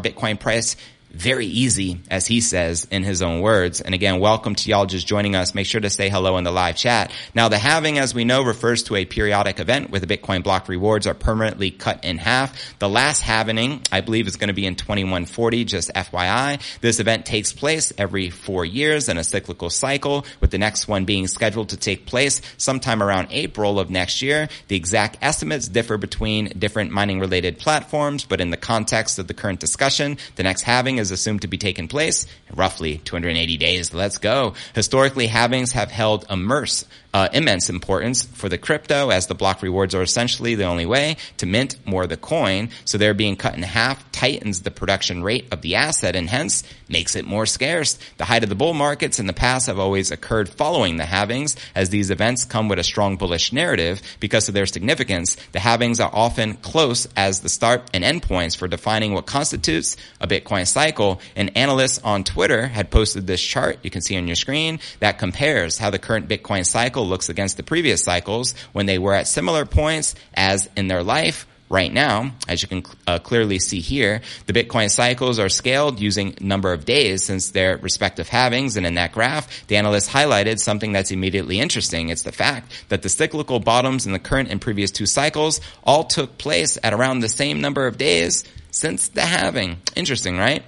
Bitcoin 0.03 0.41
price 0.41 0.77
very 1.15 1.47
easy, 1.47 2.01
as 2.11 2.27
he 2.27 2.41
says 2.41 2.87
in 2.91 3.03
his 3.03 3.23
own 3.23 3.41
words. 3.41 3.81
And 3.81 3.95
again, 3.95 4.21
welcome 4.21 4.55
to 4.55 4.71
y'all 4.71 4.87
just 4.87 5.07
joining 5.07 5.35
us. 5.37 5.55
Make 5.55 5.67
sure 5.67 5.81
to 5.81 5.91
say 5.91 6.09
hello 6.09 6.37
in 6.37 6.45
the 6.45 6.51
live 6.51 6.77
chat. 6.77 7.13
Now, 7.35 7.49
the 7.49 7.59
halving, 7.59 7.99
as 7.99 8.15
we 8.15 8.25
know, 8.25 8.43
refers 8.43 8.83
to 8.85 8.97
a 8.97 9.05
periodic 9.05 9.61
event 9.61 9.91
where 9.91 10.01
the 10.01 10.07
Bitcoin 10.07 10.43
block 10.43 10.69
rewards 10.69 11.07
are 11.07 11.15
permanently 11.15 11.71
cut 11.71 12.05
in 12.05 12.19
half. 12.19 12.79
The 12.79 12.89
last 12.89 13.23
halving, 13.23 13.83
I 13.93 14.01
believe, 14.01 14.27
is 14.27 14.37
going 14.37 14.49
to 14.49 14.55
be 14.55 14.67
in 14.67 14.75
2140, 14.75 15.65
just 15.65 15.93
FYI. 15.95 16.61
This 16.81 17.01
event 17.01 17.27
takes 17.27 17.53
place 17.53 17.93
every 17.97 18.31
four 18.31 18.65
years 18.65 19.09
in 19.09 19.17
a 19.17 19.25
cyclical 19.25 19.71
cycle, 19.71 20.27
with 20.41 20.51
the 20.51 20.59
next 20.59 20.89
one 20.89 21.05
being 21.05 21.27
scheduled 21.27 21.71
to 21.71 21.77
take 21.77 22.07
place 22.07 22.41
sometime 22.57 23.03
around 23.03 23.29
April 23.31 23.79
of 23.79 23.91
next 23.91 24.23
year. 24.23 24.49
The 24.69 24.77
exact 24.77 25.19
estimates 25.23 25.69
differ 25.69 25.97
between 25.97 26.53
different 26.59 26.91
mining 26.91 27.21
related 27.21 27.59
platforms, 27.59 28.25
but 28.25 28.41
in 28.41 28.51
the 28.51 28.57
context 28.57 29.19
of 29.19 29.29
the 29.29 29.35
current 29.35 29.61
discussion, 29.61 30.19
the 30.37 30.43
next 30.43 30.63
halving 30.63 30.99
is 30.99 31.04
assumed 31.11 31.43
to 31.43 31.49
be 31.49 31.59
taking 31.59 31.89
place 31.89 32.27
roughly 32.55 32.99
280 32.99 33.57
days. 33.57 33.95
Let's 33.95 34.19
go. 34.19 34.55
Historically, 34.75 35.29
halvings 35.29 35.73
have 35.73 35.91
held 35.91 36.27
immerse 36.31 36.85
uh, 37.15 37.29
immense 37.33 37.71
importance 37.71 38.25
for 38.25 38.49
the 38.49 38.59
crypto 38.59 39.11
as 39.11 39.29
the 39.29 39.35
block 39.37 39.63
rewards 39.63 39.95
are 39.95 40.03
essentially 40.03 40.57
the 40.57 40.65
only 40.65 40.85
way 40.85 41.17
to 41.37 41.47
mint 41.47 41.77
more 41.87 42.03
of 42.03 42.09
the 42.09 42.17
coin. 42.17 42.69
So 42.85 42.99
they're 42.99 43.15
being 43.15 43.37
cut 43.37 43.55
in 43.55 43.63
half 43.63 44.11
tightens 44.11 44.63
the 44.63 44.73
production 44.73 45.23
rate 45.23 45.47
of 45.53 45.63
the 45.63 45.77
asset 45.77 46.17
and 46.17 46.29
hence 46.29 46.65
makes 46.89 47.15
it 47.15 47.25
more 47.25 47.47
scarce. 47.47 47.99
The 48.19 48.25
height 48.25 48.43
of 48.43 48.49
the 48.49 48.57
bull 48.57 48.75
markets 48.75 49.21
in 49.21 49.29
the 49.29 49.33
past 49.33 49.69
have 49.69 49.79
always 49.79 50.11
occurred 50.11 50.49
following 50.49 50.97
the 50.97 51.05
halvings 51.05 51.57
as 51.75 51.91
these 51.91 52.11
events 52.11 52.45
come 52.45 52.69
with 52.69 52.81
a 52.81 52.85
strong 52.85 53.17
bullish 53.17 53.53
narrative 53.53 54.03
because 54.19 54.49
of 54.49 54.55
their 54.55 54.67
significance. 54.67 55.37
The 55.53 55.61
halvings 55.61 56.05
are 56.05 56.11
often 56.13 56.55
close 56.55 57.07
as 57.17 57.41
the 57.41 57.49
start 57.49 57.89
and 57.95 58.03
end 58.03 58.25
points 58.25 58.57
for 58.57 58.67
defining 58.67 59.13
what 59.13 59.27
constitutes 59.27 59.97
a 60.21 60.27
Bitcoin 60.27 60.67
cycle. 60.67 61.21
An 61.37 61.51
analyst 61.51 62.05
on 62.05 62.25
Twitter 62.25 62.67
had 62.67 62.91
posted 62.91 63.29
this 63.29 63.41
chart 63.41 63.79
you 63.83 63.91
can 63.91 64.01
see 64.01 64.17
on 64.17 64.27
your 64.27 64.37
screen 64.37 64.81
that 64.99 65.19
compares 65.19 65.79
how 65.79 65.91
the 65.91 65.99
current 66.01 66.29
Bitcoin 66.29 66.67
cycle 66.67 67.04
cycle 67.05 67.11
looks 67.11 67.29
against 67.29 67.57
the 67.57 67.63
previous 67.63 68.03
cycles 68.03 68.55
when 68.73 68.87
they 68.87 68.99
were 68.99 69.15
at 69.15 69.27
similar 69.27 69.67
points 69.67 70.15
as 70.35 70.69
in 70.77 70.89
their 70.89 71.03
life 71.03 71.47
right 71.71 71.93
now, 71.93 72.31
as 72.47 72.63
you 72.63 72.69
can 72.69 72.83
uh, 73.07 73.19
clearly 73.19 73.59
see 73.59 73.81
here, 73.81 74.21
the 74.47 74.53
Bitcoin 74.53 74.91
cycles 74.91 75.39
are 75.39 75.49
scaled 75.49 75.99
using 75.99 76.35
number 76.41 76.73
of 76.73 76.85
days 76.85 77.25
since 77.25 77.51
their 77.51 77.79
respective 77.79 78.29
halvings. 78.29 78.77
And 78.77 78.87
in 78.87 78.95
that 78.95 79.13
graph, 79.13 79.67
the 79.67 79.77
analyst 79.77 80.11
highlighted 80.11 80.59
something 80.59 80.93
that's 80.93 81.11
immediately 81.11 81.59
interesting. 81.59 82.11
It's 82.11 82.23
the 82.23 82.33
fact 82.33 82.71
that 82.91 83.03
the 83.03 83.09
cyclical 83.09 83.61
bottoms 83.61 84.07
in 84.07 84.13
the 84.13 84.19
current 84.19 84.51
and 84.51 84.61
previous 84.61 84.93
two 84.93 85.07
cycles 85.07 85.61
all 85.83 86.05
took 86.05 86.39
place 86.39 86.79
at 86.83 86.93
around 86.93 87.21
the 87.21 87.29
same 87.29 87.61
number 87.61 87.87
of 87.87 87.97
days 87.97 88.45
since 88.71 89.09
the 89.09 89.23
halving. 89.23 89.79
Interesting, 89.97 90.37
right? 90.39 90.63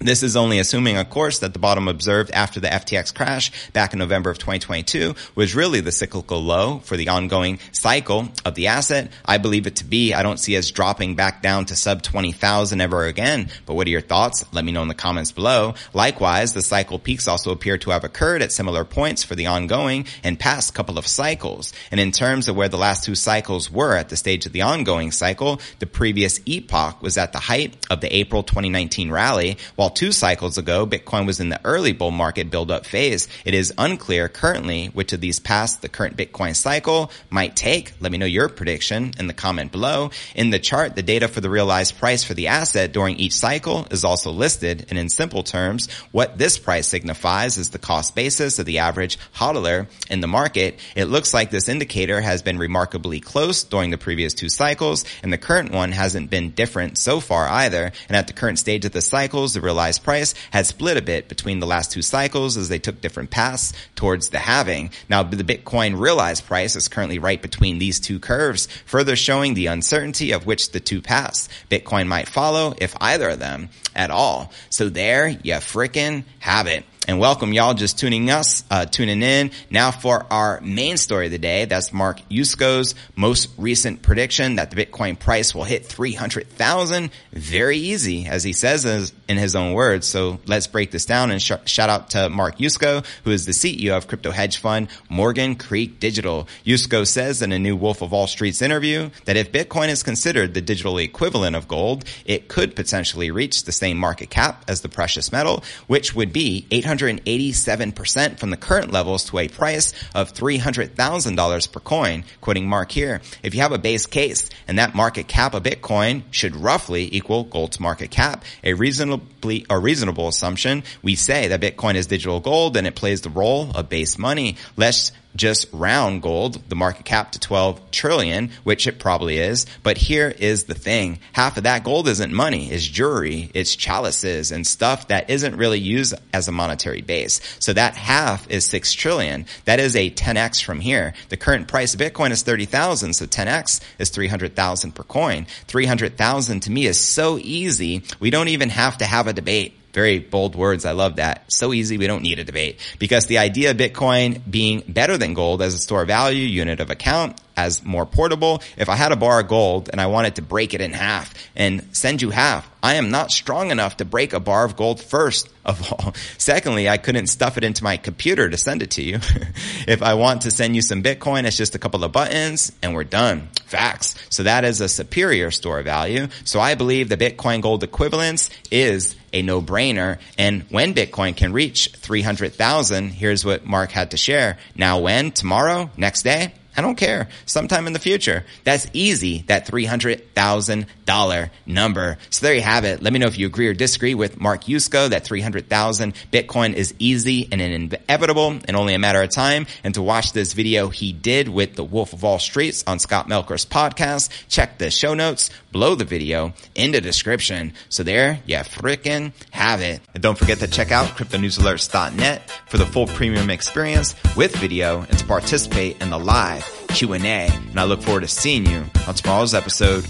This 0.00 0.22
is 0.22 0.36
only 0.36 0.60
assuming, 0.60 0.96
of 0.96 1.10
course, 1.10 1.40
that 1.40 1.54
the 1.54 1.58
bottom 1.58 1.88
observed 1.88 2.30
after 2.30 2.60
the 2.60 2.68
FTX 2.68 3.12
crash 3.12 3.50
back 3.72 3.92
in 3.92 3.98
November 3.98 4.30
of 4.30 4.38
2022 4.38 5.16
was 5.34 5.56
really 5.56 5.80
the 5.80 5.90
cyclical 5.90 6.40
low 6.40 6.78
for 6.78 6.96
the 6.96 7.08
ongoing 7.08 7.58
cycle 7.72 8.28
of 8.44 8.54
the 8.54 8.68
asset. 8.68 9.10
I 9.24 9.38
believe 9.38 9.66
it 9.66 9.74
to 9.76 9.84
be. 9.84 10.14
I 10.14 10.22
don't 10.22 10.38
see 10.38 10.56
us 10.56 10.70
dropping 10.70 11.16
back 11.16 11.42
down 11.42 11.64
to 11.66 11.74
sub 11.74 12.02
20,000 12.02 12.80
ever 12.80 13.06
again. 13.06 13.50
But 13.66 13.74
what 13.74 13.88
are 13.88 13.90
your 13.90 14.00
thoughts? 14.00 14.44
Let 14.52 14.64
me 14.64 14.70
know 14.70 14.82
in 14.82 14.88
the 14.88 14.94
comments 14.94 15.32
below. 15.32 15.74
Likewise, 15.92 16.52
the 16.52 16.62
cycle 16.62 17.00
peaks 17.00 17.26
also 17.26 17.50
appear 17.50 17.76
to 17.78 17.90
have 17.90 18.04
occurred 18.04 18.40
at 18.40 18.52
similar 18.52 18.84
points 18.84 19.24
for 19.24 19.34
the 19.34 19.46
ongoing 19.46 20.06
and 20.22 20.38
past 20.38 20.74
couple 20.74 20.98
of 20.98 21.08
cycles. 21.08 21.72
And 21.90 21.98
in 21.98 22.12
terms 22.12 22.46
of 22.46 22.54
where 22.54 22.68
the 22.68 22.78
last 22.78 23.02
two 23.02 23.16
cycles 23.16 23.68
were 23.68 23.96
at 23.96 24.10
the 24.10 24.16
stage 24.16 24.46
of 24.46 24.52
the 24.52 24.62
ongoing 24.62 25.10
cycle, 25.10 25.60
the 25.80 25.86
previous 25.86 26.38
epoch 26.46 27.02
was 27.02 27.18
at 27.18 27.32
the 27.32 27.40
height 27.40 27.84
of 27.90 28.00
the 28.00 28.14
April 28.14 28.44
2019 28.44 29.10
rally, 29.10 29.58
while 29.74 29.87
while 29.88 29.94
two 29.94 30.12
cycles 30.12 30.58
ago, 30.58 30.86
Bitcoin 30.86 31.24
was 31.24 31.40
in 31.40 31.48
the 31.48 31.60
early 31.64 31.94
bull 31.94 32.10
market 32.10 32.50
build-up 32.50 32.84
phase, 32.84 33.26
it 33.46 33.54
is 33.54 33.72
unclear 33.78 34.28
currently 34.28 34.88
which 34.88 35.14
of 35.14 35.20
these 35.22 35.40
past 35.40 35.80
the 35.80 35.88
current 35.88 36.14
Bitcoin 36.14 36.54
cycle 36.54 37.10
might 37.30 37.56
take. 37.56 37.94
Let 37.98 38.12
me 38.12 38.18
know 38.18 38.26
your 38.26 38.50
prediction 38.50 39.14
in 39.18 39.28
the 39.28 39.32
comment 39.32 39.72
below. 39.72 40.10
In 40.34 40.50
the 40.50 40.58
chart, 40.58 40.94
the 40.94 41.02
data 41.02 41.26
for 41.26 41.40
the 41.40 41.48
realized 41.48 41.96
price 41.96 42.22
for 42.22 42.34
the 42.34 42.48
asset 42.48 42.92
during 42.92 43.16
each 43.16 43.32
cycle 43.32 43.86
is 43.90 44.04
also 44.04 44.30
listed. 44.30 44.84
And 44.90 44.98
in 44.98 45.08
simple 45.08 45.42
terms, 45.42 45.90
what 46.12 46.36
this 46.36 46.58
price 46.58 46.86
signifies 46.86 47.56
is 47.56 47.70
the 47.70 47.78
cost 47.78 48.14
basis 48.14 48.58
of 48.58 48.66
the 48.66 48.80
average 48.80 49.18
hodler 49.36 49.86
in 50.10 50.20
the 50.20 50.26
market. 50.26 50.80
It 50.96 51.06
looks 51.06 51.32
like 51.32 51.50
this 51.50 51.70
indicator 51.70 52.20
has 52.20 52.42
been 52.42 52.58
remarkably 52.58 53.20
close 53.20 53.64
during 53.64 53.88
the 53.88 53.96
previous 53.96 54.34
two 54.34 54.50
cycles, 54.50 55.06
and 55.22 55.32
the 55.32 55.38
current 55.38 55.72
one 55.72 55.92
hasn't 55.92 56.28
been 56.28 56.50
different 56.50 56.98
so 56.98 57.20
far 57.20 57.48
either. 57.48 57.90
And 58.08 58.16
at 58.18 58.26
the 58.26 58.34
current 58.34 58.58
stage 58.58 58.84
of 58.84 58.92
the 58.92 59.00
cycles, 59.00 59.54
the 59.54 59.62
real 59.62 59.77
realized 59.78 60.02
price 60.02 60.34
had 60.50 60.66
split 60.66 60.96
a 60.96 61.02
bit 61.02 61.28
between 61.28 61.60
the 61.60 61.66
last 61.66 61.92
two 61.92 62.02
cycles 62.02 62.56
as 62.56 62.68
they 62.68 62.80
took 62.80 63.00
different 63.00 63.30
paths 63.30 63.72
towards 63.94 64.30
the 64.30 64.40
halving. 64.40 64.90
Now, 65.08 65.22
the 65.22 65.44
Bitcoin 65.44 66.00
realized 66.00 66.46
price 66.46 66.74
is 66.74 66.88
currently 66.88 67.20
right 67.20 67.40
between 67.40 67.78
these 67.78 68.00
two 68.00 68.18
curves, 68.18 68.66
further 68.86 69.14
showing 69.14 69.54
the 69.54 69.66
uncertainty 69.66 70.32
of 70.32 70.46
which 70.46 70.72
the 70.72 70.80
two 70.80 71.00
paths 71.00 71.48
Bitcoin 71.70 72.08
might 72.08 72.28
follow, 72.28 72.74
if 72.78 72.96
either 73.00 73.28
of 73.28 73.38
them 73.38 73.68
at 73.94 74.10
all. 74.10 74.50
So 74.68 74.88
there 74.88 75.28
you 75.28 75.54
frickin' 75.54 76.24
have 76.40 76.66
it 76.66 76.84
and 77.08 77.18
welcome 77.18 77.54
y'all 77.54 77.72
just 77.72 77.98
tuning 77.98 78.30
us, 78.30 78.64
uh, 78.70 78.84
tuning 78.84 79.22
in 79.22 79.50
now 79.70 79.90
for 79.90 80.26
our 80.30 80.60
main 80.60 80.98
story 80.98 81.24
of 81.24 81.32
the 81.32 81.38
day. 81.38 81.64
That's 81.64 81.90
Mark 81.90 82.20
Yusko's 82.28 82.94
most 83.16 83.48
recent 83.56 84.02
prediction 84.02 84.56
that 84.56 84.70
the 84.70 84.84
Bitcoin 84.84 85.18
price 85.18 85.54
will 85.54 85.64
hit 85.64 85.86
300,000. 85.86 87.10
Very 87.32 87.78
easy, 87.78 88.26
as 88.26 88.44
he 88.44 88.52
says, 88.52 89.14
in 89.28 89.36
his 89.36 89.54
own 89.54 89.74
words. 89.74 90.06
So 90.06 90.40
let's 90.46 90.66
break 90.66 90.90
this 90.90 91.04
down 91.04 91.30
and 91.30 91.40
sh- 91.40 91.52
shout 91.66 91.90
out 91.90 92.10
to 92.10 92.30
Mark 92.30 92.58
Yusko, 92.58 93.04
who 93.24 93.30
is 93.30 93.44
the 93.44 93.52
CEO 93.52 93.96
of 93.96 94.08
crypto 94.08 94.30
hedge 94.30 94.56
fund 94.56 94.88
Morgan 95.10 95.54
Creek 95.54 96.00
Digital. 96.00 96.48
Yusko 96.64 97.06
says 97.06 97.42
in 97.42 97.52
a 97.52 97.58
new 97.58 97.76
Wolf 97.76 98.00
of 98.02 98.12
All 98.12 98.26
Streets 98.26 98.62
interview 98.62 99.10
that 99.26 99.36
if 99.36 99.52
Bitcoin 99.52 99.88
is 99.88 100.02
considered 100.02 100.54
the 100.54 100.60
digital 100.60 100.98
equivalent 100.98 101.56
of 101.56 101.68
gold, 101.68 102.04
it 102.24 102.48
could 102.48 102.74
potentially 102.74 103.30
reach 103.30 103.64
the 103.64 103.72
same 103.72 103.98
market 103.98 104.30
cap 104.30 104.64
as 104.66 104.80
the 104.80 104.88
precious 104.88 105.30
metal, 105.30 105.62
which 105.86 106.14
would 106.14 106.32
be 106.32 106.66
887% 106.70 108.38
from 108.38 108.50
the 108.50 108.56
current 108.56 108.92
levels 108.92 109.24
to 109.26 109.38
a 109.38 109.48
price 109.48 109.92
of 110.14 110.32
$300,000 110.32 111.72
per 111.72 111.80
coin, 111.80 112.24
quoting 112.40 112.68
Mark 112.68 112.90
here. 112.92 113.20
If 113.42 113.54
you 113.54 113.60
have 113.60 113.72
a 113.72 113.78
base 113.78 114.06
case 114.06 114.48
and 114.66 114.78
that 114.78 114.94
market 114.94 115.28
cap 115.28 115.54
of 115.54 115.62
Bitcoin 115.62 116.22
should 116.30 116.56
roughly 116.56 117.14
equal 117.14 117.44
gold's 117.44 117.78
market 117.78 118.10
cap, 118.10 118.44
a 118.64 118.72
reasonably, 119.18 119.66
a 119.70 119.78
reasonable 119.78 120.28
assumption, 120.28 120.82
we 121.02 121.14
say 121.14 121.48
that 121.48 121.60
Bitcoin 121.60 121.94
is 121.94 122.06
digital 122.06 122.40
gold 122.40 122.76
and 122.76 122.86
it 122.86 122.94
plays 122.94 123.20
the 123.20 123.30
role 123.30 123.70
of 123.74 123.88
base 123.88 124.18
money. 124.18 124.56
Let's 124.76 125.12
just 125.38 125.66
round 125.72 126.20
gold, 126.20 126.68
the 126.68 126.74
market 126.74 127.06
cap 127.06 127.32
to 127.32 127.40
12 127.40 127.90
trillion, 127.90 128.50
which 128.64 128.86
it 128.86 128.98
probably 128.98 129.38
is. 129.38 129.64
But 129.82 129.96
here 129.96 130.28
is 130.28 130.64
the 130.64 130.74
thing. 130.74 131.20
Half 131.32 131.56
of 131.56 131.62
that 131.62 131.84
gold 131.84 132.08
isn't 132.08 132.32
money, 132.32 132.70
it's 132.70 132.86
jewelry, 132.86 133.50
it's 133.54 133.74
chalices 133.74 134.52
and 134.52 134.66
stuff 134.66 135.08
that 135.08 135.30
isn't 135.30 135.56
really 135.56 135.78
used 135.78 136.14
as 136.34 136.48
a 136.48 136.52
monetary 136.52 137.00
base. 137.00 137.40
So 137.58 137.72
that 137.72 137.94
half 137.94 138.50
is 138.50 138.66
6 138.66 138.92
trillion. 138.92 139.46
That 139.64 139.80
is 139.80 139.96
a 139.96 140.10
10x 140.10 140.62
from 140.62 140.80
here. 140.80 141.14
The 141.30 141.36
current 141.36 141.68
price 141.68 141.94
of 141.94 142.00
Bitcoin 142.00 142.32
is 142.32 142.42
30,000. 142.42 143.14
So 143.14 143.26
10x 143.26 143.80
is 143.98 144.10
300,000 144.10 144.92
per 144.92 145.04
coin. 145.04 145.46
300,000 145.68 146.60
to 146.60 146.70
me 146.70 146.86
is 146.86 147.00
so 147.00 147.38
easy. 147.38 148.02
We 148.20 148.30
don't 148.30 148.48
even 148.48 148.70
have 148.70 148.98
to 148.98 149.04
have 149.04 149.26
a 149.28 149.32
debate. 149.32 149.74
Very 149.92 150.18
bold 150.18 150.54
words. 150.54 150.84
I 150.84 150.92
love 150.92 151.16
that. 151.16 151.50
So 151.50 151.72
easy. 151.72 151.96
We 151.96 152.06
don't 152.06 152.22
need 152.22 152.38
a 152.38 152.44
debate 152.44 152.78
because 152.98 153.26
the 153.26 153.38
idea 153.38 153.70
of 153.70 153.78
Bitcoin 153.78 154.42
being 154.48 154.82
better 154.86 155.16
than 155.16 155.34
gold 155.34 155.62
as 155.62 155.74
a 155.74 155.78
store 155.78 156.04
value 156.04 156.44
unit 156.44 156.80
of 156.80 156.90
account 156.90 157.40
as 157.56 157.82
more 157.82 158.06
portable. 158.06 158.62
If 158.76 158.88
I 158.88 158.94
had 158.94 159.10
a 159.10 159.16
bar 159.16 159.40
of 159.40 159.48
gold 159.48 159.90
and 159.90 160.00
I 160.00 160.06
wanted 160.06 160.36
to 160.36 160.42
break 160.42 160.74
it 160.74 160.80
in 160.80 160.92
half 160.92 161.34
and 161.56 161.84
send 161.92 162.22
you 162.22 162.30
half, 162.30 162.70
I 162.82 162.94
am 162.94 163.10
not 163.10 163.32
strong 163.32 163.72
enough 163.72 163.96
to 163.96 164.04
break 164.04 164.32
a 164.32 164.38
bar 164.38 164.64
of 164.64 164.76
gold 164.76 165.02
first 165.02 165.48
of 165.64 165.92
all. 165.92 166.14
Secondly, 166.38 166.88
I 166.88 166.98
couldn't 166.98 167.26
stuff 167.26 167.56
it 167.56 167.64
into 167.64 167.82
my 167.82 167.96
computer 167.96 168.48
to 168.48 168.56
send 168.56 168.82
it 168.82 168.92
to 168.92 169.02
you. 169.02 169.16
if 169.88 170.02
I 170.02 170.14
want 170.14 170.42
to 170.42 170.52
send 170.52 170.76
you 170.76 170.82
some 170.82 171.02
Bitcoin, 171.02 171.44
it's 171.44 171.56
just 171.56 171.74
a 171.74 171.78
couple 171.78 172.04
of 172.04 172.12
buttons 172.12 172.70
and 172.82 172.94
we're 172.94 173.04
done. 173.04 173.48
Facts. 173.66 174.14
So 174.30 174.44
that 174.44 174.64
is 174.64 174.80
a 174.80 174.88
superior 174.88 175.50
store 175.50 175.82
value. 175.82 176.28
So 176.44 176.60
I 176.60 176.76
believe 176.76 177.08
the 177.08 177.16
Bitcoin 177.16 177.60
gold 177.60 177.82
equivalence 177.82 178.50
is 178.70 179.16
a 179.32 179.42
no-brainer. 179.42 180.18
And 180.36 180.62
when 180.70 180.94
Bitcoin 180.94 181.36
can 181.36 181.52
reach 181.52 181.90
300,000, 181.96 183.10
here's 183.10 183.44
what 183.44 183.64
Mark 183.64 183.90
had 183.90 184.12
to 184.12 184.16
share. 184.16 184.58
Now 184.74 185.00
when? 185.00 185.30
Tomorrow? 185.32 185.90
Next 185.96 186.22
day? 186.22 186.54
I 186.78 186.80
don't 186.80 186.94
care. 186.94 187.28
Sometime 187.44 187.88
in 187.88 187.92
the 187.92 187.98
future. 187.98 188.44
That's 188.62 188.86
easy. 188.92 189.42
That 189.48 189.66
$300,000 189.66 191.50
number. 191.66 192.18
So 192.30 192.46
there 192.46 192.54
you 192.54 192.60
have 192.60 192.84
it. 192.84 193.02
Let 193.02 193.12
me 193.12 193.18
know 193.18 193.26
if 193.26 193.36
you 193.36 193.48
agree 193.48 193.66
or 193.66 193.74
disagree 193.74 194.14
with 194.14 194.40
Mark 194.40 194.62
Yusko 194.62 195.10
that 195.10 195.24
300,000 195.24 196.14
Bitcoin 196.32 196.74
is 196.74 196.94
easy 197.00 197.48
and 197.50 197.60
inevitable 197.60 198.60
and 198.64 198.76
only 198.76 198.94
a 198.94 198.98
matter 199.00 199.20
of 199.20 199.30
time. 199.30 199.66
And 199.82 199.92
to 199.94 200.02
watch 200.02 200.32
this 200.32 200.52
video 200.52 200.88
he 200.88 201.12
did 201.12 201.48
with 201.48 201.74
the 201.74 201.82
Wolf 201.82 202.12
of 202.12 202.22
All 202.22 202.38
Streets 202.38 202.84
on 202.86 203.00
Scott 203.00 203.26
Melker's 203.26 203.66
podcast, 203.66 204.30
check 204.48 204.78
the 204.78 204.92
show 204.92 205.14
notes 205.14 205.50
below 205.72 205.96
the 205.96 206.04
video 206.04 206.54
in 206.76 206.92
the 206.92 207.00
description. 207.00 207.72
So 207.88 208.04
there 208.04 208.38
you 208.46 208.56
freaking 208.58 209.32
have 209.50 209.80
it. 209.80 210.00
And 210.14 210.22
don't 210.22 210.38
forget 210.38 210.58
to 210.60 210.68
check 210.68 210.92
out 210.92 211.08
cryptonewsalerts.net 211.16 212.48
for 212.68 212.76
the 212.76 212.86
full 212.86 213.08
premium 213.08 213.50
experience 213.50 214.14
with 214.36 214.54
video 214.54 215.00
and 215.00 215.18
to 215.18 215.24
participate 215.24 216.00
in 216.00 216.10
the 216.10 216.18
live 216.20 216.67
Q&A. 216.88 217.18
And 217.18 217.78
I 217.78 217.84
look 217.84 218.02
forward 218.02 218.20
to 218.20 218.28
seeing 218.28 218.66
you 218.66 218.84
on 219.06 219.14
tomorrow's 219.14 219.54
episode 219.54 220.04